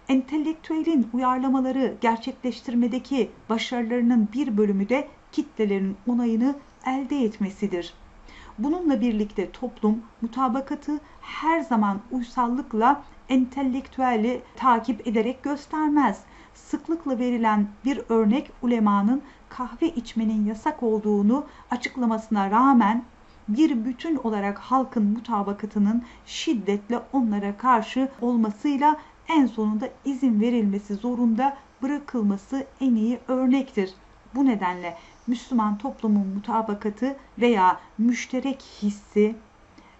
Entelektüelin 0.10 1.08
uyarlamaları 1.14 1.98
gerçekleştirmedeki 2.02 3.32
başarılarının 3.50 4.30
bir 4.34 4.58
bölümü 4.58 4.90
de 4.90 5.08
kitlelerin 5.32 5.98
onayını 6.08 6.56
elde 6.86 7.24
etmesidir. 7.24 7.94
Bununla 8.60 9.02
birlikte 9.02 9.52
toplum 9.52 10.02
mutabakatı 10.22 11.00
her 11.22 11.60
zaman 11.60 12.00
uysallıkla 12.12 13.04
entelektüeli 13.30 14.42
takip 14.56 15.08
ederek 15.08 15.44
göstermez. 15.44 16.20
Sıklıkla 16.54 17.20
verilen 17.20 17.68
bir 17.86 18.02
örnek 18.10 18.52
ulemanın 18.62 19.22
kahve 19.50 19.90
içmenin 19.90 20.46
yasak 20.46 20.84
olduğunu 20.84 21.46
açıklamasına 21.72 22.52
rağmen 22.52 23.04
bir 23.48 23.86
bütün 23.86 24.16
olarak 24.16 24.60
halkın 24.60 25.04
mutabakatının 25.04 26.04
şiddetle 26.26 27.00
onlara 27.14 27.58
karşı 27.58 28.10
olmasıyla 28.22 28.96
en 29.28 29.46
sonunda 29.46 29.90
izin 30.06 30.42
verilmesi 30.42 30.96
zorunda 30.96 31.58
bırakılması 31.82 32.68
en 32.82 32.96
iyi 32.96 33.20
örnektir. 33.28 33.94
Bu 34.36 34.46
nedenle 34.46 34.98
Müslüman 35.28 35.78
toplumun 35.78 36.28
mutabakatı 36.28 37.16
veya 37.40 37.80
müşterek 37.98 38.62
hissi 38.82 39.36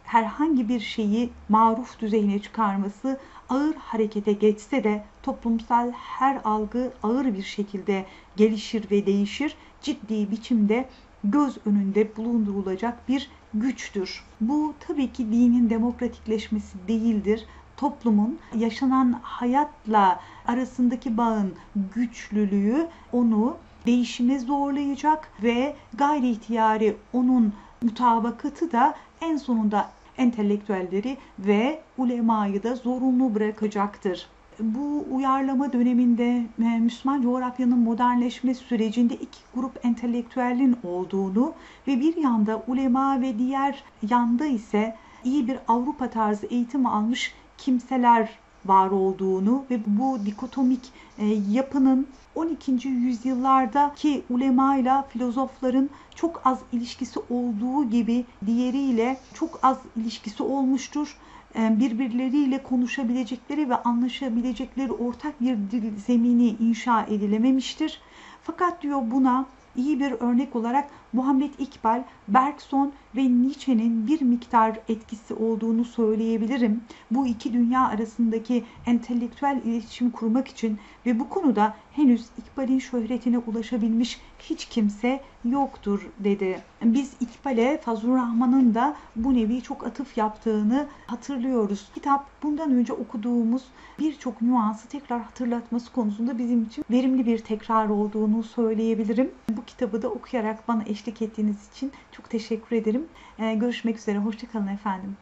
herhangi 0.08 0.70
bir 0.70 0.80
şeyi 0.80 1.30
maruf 1.50 2.00
düzeyine 2.00 2.40
çıkarması 2.42 3.20
ağır 3.50 3.76
harekete 3.76 4.32
geçse 4.32 4.84
de 4.84 5.04
toplumsal 5.24 5.92
her 5.92 6.42
algı 6.44 6.94
ağır 7.04 7.34
bir 7.34 7.44
şekilde 7.44 8.06
gelişir 8.36 8.92
ve 8.92 9.06
değişir. 9.06 9.56
Ciddi 9.82 10.32
biçimde 10.32 10.90
göz 11.24 11.58
önünde 11.66 12.18
bulundurulacak 12.18 13.10
bir 13.10 13.30
güçtür. 13.54 14.24
Bu 14.42 14.74
tabii 14.80 15.12
ki 15.14 15.32
dinin 15.32 15.70
demokratikleşmesi 15.70 16.78
değildir. 16.88 17.46
Toplumun 17.78 18.40
yaşanan 18.56 19.20
hayatla 19.24 20.20
arasındaki 20.48 21.18
bağın 21.18 21.54
güçlülüğü 21.96 22.88
onu 23.14 23.58
değişime 23.86 24.40
zorlayacak 24.40 25.32
ve 25.44 25.76
gayri 25.94 26.30
ihtiyari 26.30 26.98
onun 27.14 27.54
mutabakatı 27.82 28.72
da 28.72 28.96
en 29.22 29.38
sonunda 29.38 29.90
entelektüelleri 30.18 31.18
ve 31.40 31.80
ulemayı 31.98 32.64
da 32.64 32.76
zorunlu 32.76 33.36
bırakacaktır. 33.36 34.28
Bu 34.60 35.06
uyarlama 35.12 35.74
döneminde 35.74 36.46
e, 36.62 36.80
Müslüman 36.80 37.22
coğrafyanın 37.22 37.80
modernleşme 37.80 38.54
sürecinde 38.54 39.16
iki 39.16 39.40
grup 39.56 39.86
entelektüelin 39.86 40.78
olduğunu 40.84 41.54
ve 41.88 42.00
bir 42.00 42.18
yanda 42.18 42.64
ulema 42.68 43.22
ve 43.22 43.40
diğer 43.40 43.84
yanda 44.10 44.46
ise 44.46 44.96
iyi 45.24 45.48
bir 45.48 45.60
Avrupa 45.68 46.10
tarzı 46.10 46.46
eğitim 46.46 46.86
almış 46.86 47.34
kimseler 47.58 48.30
var 48.66 48.90
olduğunu 48.90 49.66
ve 49.72 49.80
bu 49.88 50.26
dikotomik 50.26 50.92
e, 51.18 51.26
yapının 51.50 52.08
12. 52.38 52.88
yüzyıllardaki 52.88 54.24
ulema 54.30 54.78
ile 54.78 55.04
filozofların 55.10 55.90
çok 56.16 56.42
az 56.46 56.60
ilişkisi 56.72 57.20
olduğu 57.30 57.90
gibi 57.90 58.26
diğeriyle 58.46 59.18
çok 59.34 59.60
az 59.64 59.78
ilişkisi 59.96 60.44
olmuştur. 60.44 61.18
E, 61.56 61.80
birbirleriyle 61.80 62.64
konuşabilecekleri 62.64 63.70
ve 63.70 63.76
anlaşabilecekleri 63.76 64.92
ortak 64.92 65.42
bir 65.42 65.58
dil 65.72 66.00
zemini 66.08 66.48
inşa 66.48 67.02
edilememiştir. 67.02 68.02
Fakat 68.44 68.82
diyor 68.84 69.02
buna 69.12 69.46
iyi 69.76 70.00
bir 70.00 70.12
örnek 70.12 70.56
olarak 70.56 70.90
Muhammed 71.18 71.54
İkbal, 71.60 72.04
Bergson 72.28 72.94
ve 73.16 73.22
Nietzsche'nin 73.22 74.08
bir 74.08 74.22
miktar 74.22 74.80
etkisi 74.90 75.34
olduğunu 75.34 75.86
söyleyebilirim. 75.86 76.82
Bu 77.12 77.28
iki 77.28 77.54
dünya 77.54 77.88
arasındaki 77.88 78.64
entelektüel 78.86 79.62
iletişim 79.66 80.12
kurmak 80.12 80.48
için 80.48 80.80
ve 81.06 81.20
bu 81.20 81.30
konuda 81.30 81.76
henüz 81.92 82.26
İkbal'in 82.38 82.80
şöhretine 82.80 83.38
ulaşabilmiş 83.38 84.20
hiç 84.50 84.66
kimse 84.66 85.22
yoktur 85.46 86.10
dedi. 86.20 86.62
Biz 86.84 87.14
İkbal'e 87.20 87.78
Fazlur 87.78 88.16
Rahman'ın 88.16 88.74
da 88.76 88.96
bu 89.16 89.34
nevi 89.34 89.62
çok 89.62 89.88
atıf 89.88 90.18
yaptığını 90.18 90.88
hatırlıyoruz. 91.08 91.90
Kitap 91.96 92.26
bundan 92.44 92.72
önce 92.72 92.94
okuduğumuz 92.94 93.64
birçok 94.00 94.42
nüansı 94.42 94.88
tekrar 94.88 95.22
hatırlatması 95.22 95.92
konusunda 95.92 96.38
bizim 96.38 96.64
için 96.64 96.86
verimli 96.92 97.26
bir 97.26 97.40
tekrar 97.40 97.90
olduğunu 97.90 98.44
söyleyebilirim. 98.44 99.32
Bu 99.50 99.66
kitabı 99.66 100.02
da 100.02 100.10
okuyarak 100.10 100.68
bana 100.68 100.84
eşlik 100.84 101.22
ettiğiniz 101.22 101.70
için 101.70 101.92
çok 102.12 102.30
teşekkür 102.30 102.76
ederim. 102.76 103.06
Görüşmek 103.38 103.98
üzere. 103.98 104.18
Hoşçakalın 104.18 104.68
efendim. 104.68 105.18